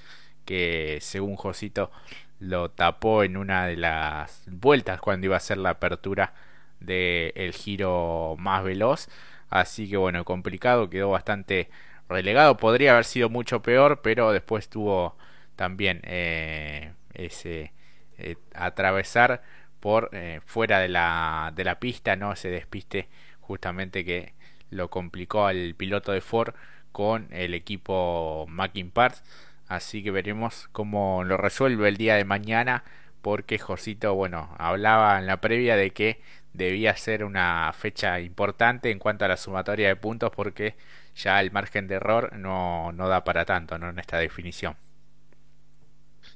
que 0.46 1.00
según 1.02 1.36
Josito 1.36 1.92
lo 2.40 2.72
tapó 2.72 3.24
en 3.24 3.38
una 3.38 3.68
de 3.68 3.78
las 3.78 4.44
vueltas 4.48 5.02
cuando 5.02 5.26
iba 5.28 5.38
a 5.38 5.40
ser 5.42 5.58
la 5.58 5.72
apertura 5.72 6.34
del 6.80 7.54
giro 7.54 8.36
más 8.40 8.64
veloz. 8.64 9.10
Así 9.50 9.90
que 9.90 9.98
bueno, 9.98 10.26
complicado, 10.26 10.90
quedó 10.90 11.10
bastante 11.10 11.70
relegado. 12.10 12.58
Podría 12.58 12.94
haber 12.94 13.06
sido 13.06 13.30
mucho 13.30 13.62
peor, 13.62 14.02
pero 14.02 14.32
después 14.32 14.70
tuvo 14.70 15.16
también 15.56 16.02
eh, 16.04 16.94
ese 17.14 17.74
eh, 18.18 18.36
atravesar 18.54 19.42
por 19.80 20.10
eh, 20.14 20.42
fuera 20.46 20.80
de 20.80 20.90
la, 20.90 21.54
de 21.56 21.64
la 21.64 21.80
pista, 21.80 22.16
no 22.16 22.36
se 22.36 22.50
despiste 22.50 23.10
justamente 23.42 24.04
que 24.04 24.34
lo 24.70 24.90
complicó 24.90 25.46
al 25.46 25.76
piloto 25.76 26.12
de 26.12 26.22
Ford 26.22 26.54
con 26.92 27.28
el 27.32 27.54
equipo 27.54 28.46
Mackin 28.50 28.92
Parts. 28.92 29.24
Así 29.68 30.04
que 30.04 30.12
veremos 30.12 30.70
cómo 30.72 31.24
lo 31.24 31.38
resuelve 31.38 31.90
el 31.90 31.98
día 31.98 32.16
de 32.16 32.26
mañana. 32.26 32.84
Porque 33.22 33.60
Josito, 33.60 34.14
bueno, 34.16 34.56
hablaba 34.58 35.20
en 35.20 35.28
la 35.28 35.42
previa 35.42 35.76
de 35.76 35.92
que 35.92 36.22
debía 36.58 36.96
ser 36.98 37.24
una 37.24 37.72
fecha 37.74 38.20
importante 38.20 38.92
en 38.92 39.00
cuanto 39.00 39.26
a 39.26 39.28
la 39.30 39.38
sumatoria 39.38 39.88
de 39.90 39.96
puntos. 39.96 40.32
Porque 40.36 40.76
ya 41.16 41.40
el 41.42 41.52
margen 41.52 41.88
de 41.88 41.96
error 41.96 42.34
no, 42.36 42.92
no 42.92 43.08
da 43.08 43.24
para 43.24 43.46
tanto 43.46 43.78
¿no? 43.78 43.90
en 43.90 44.00
esta 44.00 44.18
definición. 44.18 44.76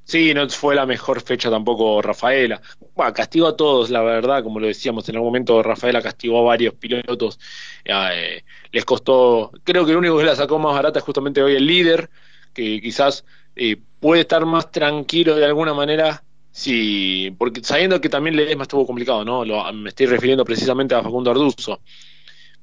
Sí, 0.03 0.34
no 0.34 0.49
fue 0.49 0.75
la 0.75 0.86
mejor 0.86 1.21
fecha 1.21 1.49
tampoco 1.49 2.01
Rafaela. 2.01 2.62
Bueno, 2.95 3.13
castigó 3.13 3.47
a 3.47 3.55
todos, 3.55 3.89
la 3.89 4.01
verdad, 4.01 4.43
como 4.43 4.60
lo 4.60 4.67
decíamos, 4.67 5.07
en 5.07 5.15
algún 5.15 5.29
momento 5.29 5.62
Rafaela 5.63 6.01
castigó 6.01 6.39
a 6.39 6.43
varios 6.43 6.73
pilotos. 6.75 7.39
Eh, 7.86 8.43
les 8.71 8.86
costó, 8.86 9.51
creo 9.63 9.86
que 9.86 9.91
el 9.91 9.97
único 9.97 10.17
que 10.17 10.25
la 10.25 10.36
sacó 10.36 10.60
más 10.60 10.73
barata 10.73 10.99
es 10.99 11.05
justamente 11.05 11.41
hoy 11.41 11.55
el 11.55 11.65
líder, 11.65 12.10
que 12.53 12.81
quizás 12.81 13.25
eh, 13.55 13.77
puede 13.99 14.21
estar 14.21 14.45
más 14.45 14.71
tranquilo 14.71 15.36
de 15.36 15.45
alguna 15.45 15.73
manera, 15.73 16.23
sí, 16.52 17.34
porque 17.38 17.64
sabiendo 17.64 18.00
que 18.02 18.10
también 18.10 18.36
Ledesma 18.36 18.64
estuvo 18.64 18.86
complicado, 18.86 19.26
¿no? 19.26 19.46
Lo, 19.46 19.72
me 19.74 19.90
estoy 19.90 20.06
refiriendo 20.08 20.46
precisamente 20.46 20.96
a 20.96 21.04
Facundo 21.04 21.32
Arduzo 21.32 21.82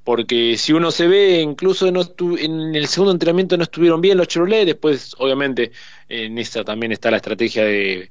porque 0.08 0.56
si 0.56 0.72
uno 0.72 0.90
se 0.90 1.06
ve, 1.06 1.42
incluso 1.42 1.86
en 1.86 2.74
el 2.74 2.86
segundo 2.86 3.12
entrenamiento 3.12 3.58
no 3.58 3.64
estuvieron 3.64 4.00
bien 4.00 4.16
los 4.16 4.26
Chevrolet, 4.26 4.64
después 4.64 5.14
obviamente 5.18 5.70
en 6.08 6.38
esta 6.38 6.64
también 6.64 6.92
está 6.92 7.10
la 7.10 7.18
estrategia 7.18 7.62
de 7.62 8.10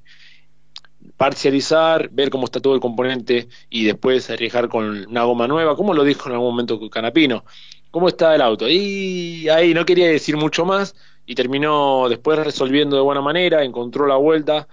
parcializar, 1.18 2.10
ver 2.12 2.30
cómo 2.30 2.46
está 2.46 2.60
todo 2.60 2.76
el 2.76 2.82
componente 2.82 3.48
y 3.72 3.86
después 3.86 4.30
arriesgar 4.30 4.70
con 4.70 5.08
una 5.08 5.24
goma 5.24 5.48
nueva, 5.48 5.76
como 5.76 5.96
lo 5.96 6.04
dijo 6.04 6.30
en 6.30 6.34
algún 6.34 6.52
momento 6.52 6.88
Canapino, 6.88 7.44
cómo 7.90 8.08
está 8.08 8.36
el 8.36 8.42
auto. 8.42 8.70
Y 8.70 9.50
ahí 9.50 9.74
no 9.74 9.84
quería 9.84 10.08
decir 10.08 10.38
mucho 10.38 10.66
más 10.66 10.96
y 11.28 11.36
terminó 11.36 12.08
después 12.10 12.40
resolviendo 12.40 12.96
de 12.96 13.02
buena 13.04 13.22
manera, 13.22 13.64
encontró 13.64 14.08
la 14.08 14.16
vuelta, 14.16 14.68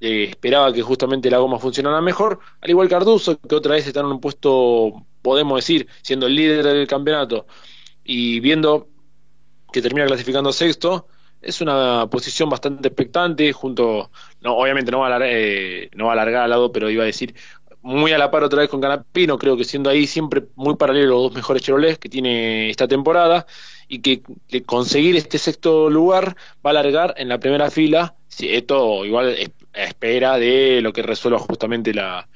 eh, 0.00 0.26
esperaba 0.30 0.70
que 0.70 0.82
justamente 0.82 1.30
la 1.30 1.38
goma 1.38 1.58
funcionara 1.58 2.00
mejor, 2.02 2.38
al 2.60 2.70
igual 2.70 2.88
que 2.88 2.94
Arduzo, 2.94 3.40
que 3.40 3.54
otra 3.54 3.74
vez 3.74 3.86
está 3.86 4.00
en 4.00 4.06
un 4.06 4.20
puesto 4.20 5.06
podemos 5.22 5.56
decir, 5.56 5.88
siendo 6.02 6.26
el 6.26 6.36
líder 6.36 6.62
del 6.62 6.86
campeonato 6.86 7.46
y 8.04 8.38
viendo 8.40 8.88
que 9.72 9.80
termina 9.80 10.06
clasificando 10.06 10.52
sexto, 10.52 11.08
es 11.40 11.62
una 11.62 12.06
posición 12.10 12.50
bastante 12.50 12.88
expectante, 12.88 13.52
junto, 13.54 14.10
no, 14.42 14.56
obviamente 14.56 14.90
no 14.90 15.00
va, 15.00 15.16
a 15.16 15.18
eh, 15.22 15.88
no 15.94 16.06
va 16.06 16.10
a 16.10 16.12
alargar 16.14 16.44
al 16.44 16.50
lado, 16.50 16.70
pero 16.70 16.90
iba 16.90 17.02
a 17.02 17.06
decir 17.06 17.34
muy 17.84 18.12
a 18.12 18.18
la 18.18 18.30
par 18.30 18.42
otra 18.42 18.60
vez 18.60 18.70
con 18.70 18.80
Canapino, 18.80 19.36
creo 19.36 19.58
que 19.58 19.64
siendo 19.64 19.90
ahí 19.90 20.06
siempre 20.06 20.44
muy 20.56 20.74
paralelo 20.74 21.10
los 21.10 21.22
dos 21.24 21.34
mejores 21.34 21.62
Chevrolets 21.62 21.98
que 21.98 22.08
tiene 22.08 22.70
esta 22.70 22.88
temporada 22.88 23.46
y 23.88 23.98
que, 23.98 24.22
conseguir 24.64 25.16
este 25.16 25.36
sexto 25.36 25.90
lugar 25.90 26.34
va 26.64 26.70
a 26.70 26.80
alargar 26.80 27.14
en 27.18 27.28
la 27.28 27.38
primera 27.38 27.70
fila, 27.70 28.16
si 28.26 28.48
esto 28.54 29.04
igual 29.04 29.36
a 29.74 29.82
espera 29.84 30.38
de 30.38 30.80
lo 30.80 30.94
que 30.94 31.02
resuelva 31.02 31.38
justamente 31.38 31.92
la, 31.92 32.26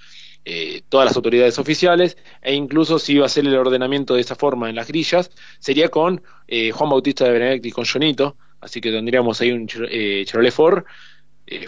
eh, 0.45 0.83
todas 0.91 1.07
las 1.07 1.17
autoridades 1.17 1.59
oficiales, 1.59 2.19
e 2.43 2.55
incluso 2.55 2.99
si 2.99 3.15
iba 3.15 3.25
a 3.25 3.31
ser 3.31 3.47
el 3.47 3.57
ordenamiento 3.57 4.17
de 4.17 4.21
esa 4.21 4.37
forma 4.37 4.69
en 4.69 4.77
las 4.77 4.89
grillas, 4.89 5.31
sería 5.61 5.89
con 5.89 6.23
eh, 6.47 6.73
Juan 6.73 6.91
Bautista 6.91 7.25
de 7.25 7.31
Benedict 7.31 7.65
y 7.65 7.73
con 7.73 7.87
Jonito, 7.87 8.37
así 8.61 8.83
que 8.83 8.91
tendríamos 8.91 9.41
ahí 9.41 9.53
un 9.53 9.67
eh, 9.91 10.25
Chevrolet 10.27 10.53
Ford, 10.53 10.85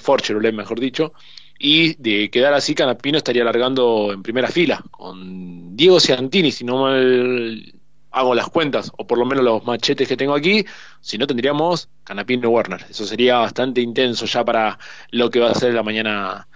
Ford 0.01 0.21
Chevrolet 0.21 0.53
mejor 0.53 0.79
dicho, 0.79 1.15
y 1.63 1.95
de 2.03 2.31
quedar 2.31 2.55
así 2.55 2.75
Canapino 2.75 3.19
estaría 3.19 3.45
largando 3.45 4.13
en 4.13 4.23
primera 4.23 4.49
fila, 4.49 4.83
con 4.91 5.77
Diego 5.77 6.01
Ciantini, 6.01 6.51
si 6.51 6.65
no 6.65 6.85
mal 6.85 7.75
hago 8.13 8.35
las 8.35 8.49
cuentas, 8.49 8.91
o 8.97 9.07
por 9.07 9.19
lo 9.19 9.27
menos 9.27 9.45
los 9.45 9.65
machetes 9.65 10.09
que 10.09 10.17
tengo 10.17 10.35
aquí, 10.35 10.65
si 11.03 11.19
no 11.19 11.27
tendríamos 11.27 11.91
Canapino 12.03 12.49
Werner. 12.49 12.87
Eso 12.89 13.05
sería 13.05 13.37
bastante 13.39 13.83
intenso 13.83 14.25
ya 14.25 14.43
para 14.43 14.79
lo 15.11 15.31
que 15.31 15.39
va 15.41 15.51
a 15.51 15.55
ser 15.55 15.75
la 15.75 15.83
mañana 15.83 16.49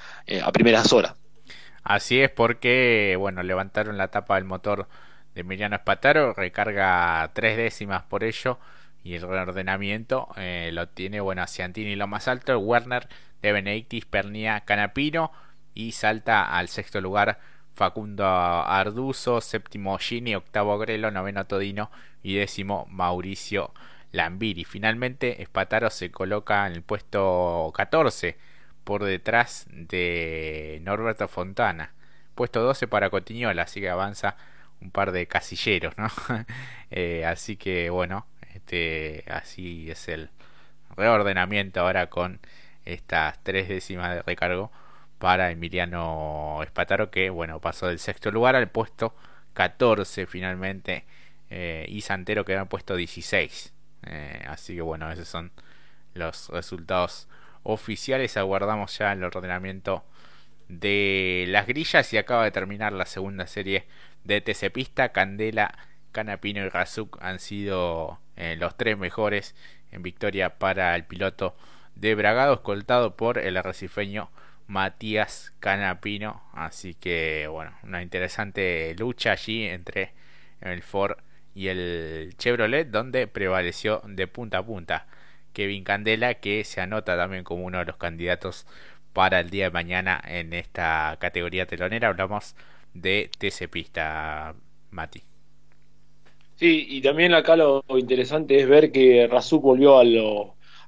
a 0.42 0.52
primeras 0.52 0.90
horas. 0.92 1.14
Así 1.82 2.20
es 2.20 2.30
porque, 2.30 3.14
bueno, 3.18 3.42
levantaron 3.42 3.98
la 3.98 4.08
tapa 4.08 4.36
del 4.36 4.44
motor 4.44 4.88
de 5.34 5.42
Emiliano 5.42 5.76
Espataro, 5.76 6.32
recarga 6.32 7.30
tres 7.34 7.58
décimas 7.58 8.04
por 8.04 8.24
ello 8.24 8.58
y 9.02 9.16
el 9.16 9.22
reordenamiento 9.22 10.28
eh, 10.38 10.70
lo 10.72 10.88
tiene, 10.88 11.20
bueno, 11.20 11.46
Ciantini 11.46 11.94
lo 11.94 12.06
más 12.06 12.26
alto, 12.26 12.58
Werner 12.58 13.06
de 13.44 13.52
Benedictis, 13.52 14.06
Pernia, 14.06 14.60
Canapino 14.60 15.30
y 15.74 15.92
salta 15.92 16.56
al 16.56 16.68
sexto 16.68 17.02
lugar 17.02 17.38
Facundo 17.74 18.24
Arduzo, 18.24 19.42
séptimo 19.42 19.98
Gini, 19.98 20.34
octavo 20.34 20.78
Grelo, 20.78 21.10
noveno 21.10 21.44
Todino 21.46 21.90
y 22.22 22.36
décimo 22.36 22.86
Mauricio 22.88 23.74
Lambiri. 24.12 24.64
Finalmente, 24.64 25.42
Espataro 25.42 25.90
se 25.90 26.10
coloca 26.10 26.66
en 26.66 26.72
el 26.72 26.82
puesto 26.82 27.70
14 27.74 28.38
por 28.82 29.04
detrás 29.04 29.66
de 29.70 30.78
Norberto 30.82 31.28
Fontana. 31.28 31.92
Puesto 32.34 32.62
12 32.62 32.88
para 32.88 33.10
Cotiñola, 33.10 33.62
así 33.62 33.80
que 33.80 33.90
avanza 33.90 34.36
un 34.80 34.90
par 34.90 35.12
de 35.12 35.26
casilleros, 35.26 35.98
¿no? 35.98 36.08
Eh, 36.96 37.24
así 37.24 37.56
que 37.56 37.90
bueno, 37.90 38.26
este, 38.54 39.24
así 39.26 39.90
es 39.90 40.06
el 40.08 40.30
reordenamiento 40.96 41.80
ahora 41.80 42.08
con 42.08 42.38
estas 42.84 43.42
tres 43.42 43.68
décimas 43.68 44.14
de 44.14 44.22
recargo 44.22 44.70
para 45.18 45.50
Emiliano 45.50 46.60
Espataro 46.62 47.10
que 47.10 47.30
bueno 47.30 47.60
pasó 47.60 47.86
del 47.86 47.98
sexto 47.98 48.30
lugar 48.30 48.56
al 48.56 48.68
puesto 48.68 49.14
14 49.54 50.26
finalmente 50.26 51.04
eh, 51.50 51.86
y 51.88 52.00
Santero 52.02 52.44
quedó 52.44 52.60
en 52.60 52.68
puesto 52.68 52.96
16 52.96 53.72
eh, 54.06 54.44
así 54.46 54.74
que 54.74 54.82
bueno 54.82 55.10
esos 55.10 55.28
son 55.28 55.52
los 56.14 56.48
resultados 56.48 57.28
oficiales. 57.64 58.36
Aguardamos 58.36 58.96
ya 58.96 59.12
el 59.12 59.24
ordenamiento 59.24 60.04
de 60.68 61.44
las 61.48 61.66
grillas 61.66 62.12
y 62.12 62.18
acaba 62.18 62.44
de 62.44 62.52
terminar 62.52 62.92
la 62.92 63.06
segunda 63.06 63.46
serie 63.46 63.86
de 64.22 64.40
TC 64.40 64.70
Pista. 64.72 65.10
Candela, 65.10 65.76
Canapino 66.12 66.64
y 66.64 66.68
Razuk 66.68 67.18
han 67.20 67.40
sido 67.40 68.20
eh, 68.36 68.56
los 68.56 68.76
tres 68.76 68.96
mejores 68.96 69.54
en 69.90 70.02
victoria 70.02 70.58
para 70.58 70.94
el 70.94 71.04
piloto 71.04 71.56
de 71.96 72.14
Bragado, 72.14 72.54
escoltado 72.54 73.16
por 73.16 73.38
el 73.38 73.56
arrecifeño 73.56 74.30
Matías 74.66 75.52
Canapino. 75.60 76.42
Así 76.52 76.94
que, 76.94 77.46
bueno, 77.48 77.72
una 77.82 78.02
interesante 78.02 78.94
lucha 78.98 79.32
allí 79.32 79.64
entre 79.64 80.12
el 80.60 80.82
Ford 80.82 81.16
y 81.54 81.68
el 81.68 82.34
Chevrolet, 82.38 82.88
donde 82.90 83.26
prevaleció 83.26 84.02
de 84.06 84.26
punta 84.26 84.58
a 84.58 84.66
punta 84.66 85.06
Kevin 85.52 85.84
Candela, 85.84 86.34
que 86.34 86.64
se 86.64 86.80
anota 86.80 87.16
también 87.16 87.44
como 87.44 87.64
uno 87.64 87.78
de 87.78 87.84
los 87.84 87.96
candidatos 87.96 88.66
para 89.12 89.40
el 89.40 89.50
día 89.50 89.66
de 89.66 89.70
mañana 89.70 90.20
en 90.26 90.52
esta 90.52 91.16
categoría 91.20 91.66
telonera. 91.66 92.08
Hablamos 92.08 92.56
de 92.92 93.30
TC 93.38 93.68
Pista, 93.68 94.54
Mati. 94.90 95.22
Sí, 96.56 96.86
y 96.88 97.00
también 97.00 97.34
acá 97.34 97.56
lo 97.56 97.84
interesante 97.88 98.58
es 98.60 98.68
ver 98.68 98.92
que 98.92 99.26
Razuk 99.26 99.62
volvió 99.62 99.98
a, 99.98 100.04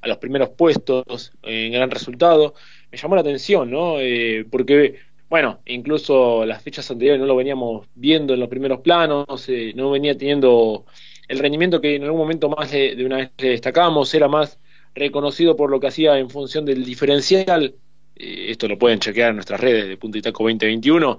a 0.00 0.08
los 0.08 0.18
primeros 0.18 0.50
puestos 0.50 1.32
en 1.42 1.72
gran 1.72 1.90
resultado. 1.90 2.54
Me 2.90 2.98
llamó 2.98 3.14
la 3.14 3.20
atención, 3.22 3.70
¿no? 3.70 4.00
Eh, 4.00 4.46
porque, 4.50 5.00
bueno, 5.28 5.60
incluso 5.66 6.44
las 6.44 6.62
fechas 6.62 6.90
anteriores 6.90 7.20
no 7.20 7.26
lo 7.26 7.36
veníamos 7.36 7.86
viendo 7.94 8.34
en 8.34 8.40
los 8.40 8.48
primeros 8.48 8.80
planos, 8.80 9.48
eh, 9.48 9.72
no 9.74 9.90
venía 9.90 10.16
teniendo 10.16 10.86
el 11.28 11.38
rendimiento 11.38 11.80
que 11.80 11.96
en 11.96 12.04
algún 12.04 12.20
momento 12.20 12.48
más 12.48 12.70
de, 12.70 13.04
una 13.04 13.16
vez 13.16 13.30
destacamos 13.36 14.14
era 14.14 14.28
más 14.28 14.58
reconocido 14.94 15.56
por 15.56 15.70
lo 15.70 15.80
que 15.80 15.88
hacía 15.88 16.18
en 16.18 16.30
función 16.30 16.64
del 16.64 16.84
diferencial. 16.84 17.74
Eh, 18.14 18.46
esto 18.48 18.68
lo 18.68 18.78
pueden 18.78 19.00
chequear 19.00 19.30
en 19.30 19.36
nuestras 19.36 19.60
redes 19.60 19.88
de 19.88 19.96
Punto 19.96 20.18
y 20.18 20.22
Taco 20.22 20.44
2021. 20.44 21.18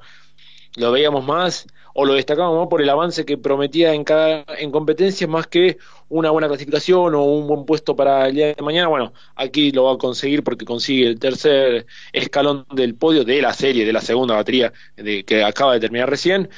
Lo 0.78 0.92
veíamos 0.92 1.26
más 1.26 1.68
o 2.00 2.06
lo 2.06 2.14
destacábamos 2.14 2.68
por 2.68 2.80
el 2.80 2.90
avance 2.90 3.26
que 3.26 3.40
prometía 3.40 3.92
en, 3.96 4.04
cada, 4.04 4.46
en 4.60 4.70
competencias 4.70 5.28
más 5.28 5.48
que 5.48 5.80
una 6.10 6.30
buena 6.30 6.48
clasificación 6.48 7.16
o 7.16 7.24
un 7.24 7.48
buen 7.48 7.66
puesto 7.66 7.96
para 7.96 8.28
el 8.28 8.36
día 8.36 8.54
de 8.54 8.62
mañana. 8.62 8.88
Bueno, 8.88 9.14
aquí 9.36 9.72
lo 9.72 9.86
va 9.86 9.94
a 9.94 9.98
conseguir 9.98 10.44
porque 10.44 10.64
consigue 10.64 11.08
el 11.08 11.18
tercer 11.18 11.88
escalón 12.14 12.68
del 12.72 12.94
podio 12.94 13.24
de 13.24 13.42
la 13.42 13.52
serie, 13.52 13.84
de 13.84 13.94
la 13.94 14.02
segunda 14.02 14.36
batería 14.36 14.72
que 15.26 15.44
acaba 15.44 15.74
de 15.74 15.80
terminar 15.80 16.08
recién 16.08 16.50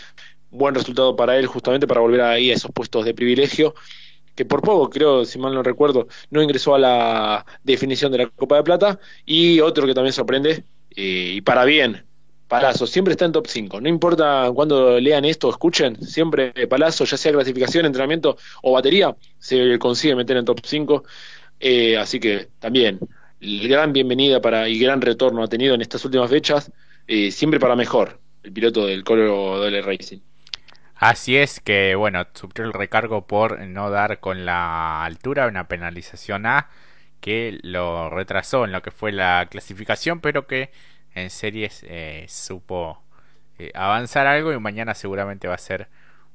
buen 0.52 0.76
resultado 0.76 1.16
para 1.16 1.38
él 1.38 1.46
justamente 1.46 1.88
para 1.88 2.02
volver 2.02 2.20
ahí 2.20 2.52
a 2.52 2.56
esos 2.56 2.72
puestos 2.72 3.06
de 3.06 3.14
privilegio 3.14 3.76
que 4.36 4.44
por 4.44 4.62
poco, 4.62 4.90
creo, 4.90 5.24
si 5.24 5.40
mal 5.40 5.54
no 5.54 5.64
recuerdo, 5.64 6.10
no 6.32 6.44
ingresó 6.44 6.76
a 6.76 6.80
la 6.80 7.46
definición 7.64 8.12
de 8.12 8.18
la 8.18 8.28
Copa 8.28 8.58
de 8.58 8.64
Plata. 8.64 9.00
Y 9.26 9.60
otro 9.62 9.86
que 9.86 9.94
también 9.94 10.14
sorprende, 10.14 10.64
eh, 10.96 11.34
y 11.36 11.42
para 11.42 11.66
bien, 11.66 12.06
Palazzo, 12.50 12.88
siempre 12.88 13.12
está 13.12 13.26
en 13.26 13.32
top 13.32 13.46
5. 13.48 13.80
No 13.80 13.88
importa 13.88 14.50
cuando 14.54 15.00
lean 15.00 15.24
esto 15.24 15.48
o 15.48 15.52
escuchen, 15.52 15.96
siempre 16.04 16.52
Palazzo, 16.68 17.06
ya 17.06 17.16
sea 17.16 17.32
clasificación, 17.32 17.86
entrenamiento 17.86 18.38
o 18.64 18.74
batería, 18.74 19.16
se 19.38 19.78
consigue 19.78 20.16
meter 20.16 20.36
en 20.36 20.46
top 20.46 20.60
5. 20.64 21.04
Eh, 21.60 21.96
así 21.96 22.20
que 22.20 22.50
también, 22.58 23.00
gran 23.40 23.94
bienvenida 23.94 24.42
para 24.42 24.68
y 24.68 24.80
gran 24.80 25.00
retorno 25.00 25.44
ha 25.44 25.48
tenido 25.48 25.76
en 25.76 25.82
estas 25.82 26.04
últimas 26.04 26.28
fechas, 26.32 26.72
eh, 27.08 27.30
siempre 27.30 27.60
para 27.60 27.76
mejor, 27.76 28.20
el 28.42 28.52
piloto 28.52 28.88
del 28.88 29.04
Colo 29.04 29.60
Dole 29.60 29.84
Racing. 29.84 30.20
Así 30.96 31.38
es 31.38 31.60
que, 31.60 31.94
bueno, 31.94 32.26
sufrió 32.34 32.66
el 32.66 32.74
recargo 32.74 33.28
por 33.28 33.60
no 33.60 33.92
dar 33.92 34.20
con 34.20 34.46
la 34.46 35.06
altura, 35.06 35.46
una 35.48 35.68
penalización 35.68 36.48
A 36.48 36.68
que 37.22 37.60
lo 37.62 38.10
retrasó 38.10 38.66
en 38.66 38.72
lo 38.72 38.82
que 38.82 38.92
fue 38.92 39.12
la 39.12 39.48
clasificación, 39.52 40.20
pero 40.20 40.48
que 40.48 40.72
en 41.22 41.30
series 41.30 41.84
eh, 41.88 42.26
supo 42.28 43.02
eh, 43.58 43.72
avanzar 43.74 44.28
algo 44.28 44.54
y 44.54 44.60
mañana 44.60 44.94
seguramente 44.94 45.48
va 45.48 45.56
a 45.56 45.58
ser 45.58 45.88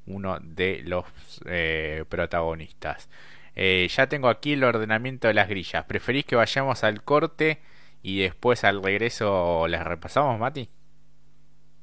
uno 0.05 0.37
de 0.41 0.81
los 0.85 1.05
eh, 1.45 2.05
protagonistas. 2.09 3.09
ya 3.55 4.07
tengo 4.07 4.29
aquí 4.29 4.53
el 4.53 4.63
ordenamiento 4.63 5.27
de 5.27 5.33
las 5.33 5.49
grillas. 5.49 5.85
¿Preferís 5.85 6.25
que 6.25 6.35
vayamos 6.35 6.83
al 6.83 7.03
corte 7.03 7.59
y 8.03 8.19
después 8.19 8.63
al 8.63 8.83
regreso 8.83 9.67
las 9.67 9.85
repasamos, 9.85 10.39
Mati? 10.39 10.69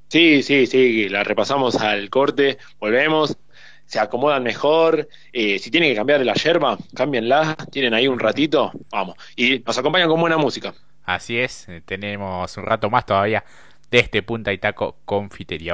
Sí, 0.08 0.42
sí, 0.42 0.66
sí, 0.66 1.08
la 1.08 1.24
repasamos 1.24 1.76
al 1.76 2.10
corte, 2.10 2.58
volvemos, 2.78 3.38
se 3.86 3.98
acomodan 3.98 4.42
mejor, 4.42 5.08
eh, 5.32 5.58
si 5.58 5.70
tienen 5.70 5.90
que 5.90 5.96
cambiar 5.96 6.18
de 6.18 6.24
la 6.26 6.34
yerba, 6.34 6.78
cámbienla, 6.94 7.56
tienen 7.70 7.94
ahí 7.94 8.08
un 8.08 8.18
ratito, 8.18 8.72
vamos, 8.90 9.16
y 9.36 9.58
nos 9.60 9.76
acompañan 9.78 10.08
con 10.08 10.20
buena 10.20 10.36
música. 10.38 10.74
Así 11.04 11.38
es, 11.38 11.68
eh, 11.68 11.82
tenemos 11.84 12.56
un 12.56 12.64
rato 12.64 12.90
más 12.90 13.06
todavía 13.06 13.44
de 13.90 13.98
este 13.98 14.22
Punta 14.22 14.52
y 14.52 14.58
Taco 14.58 14.96
Confitería. 15.04 15.70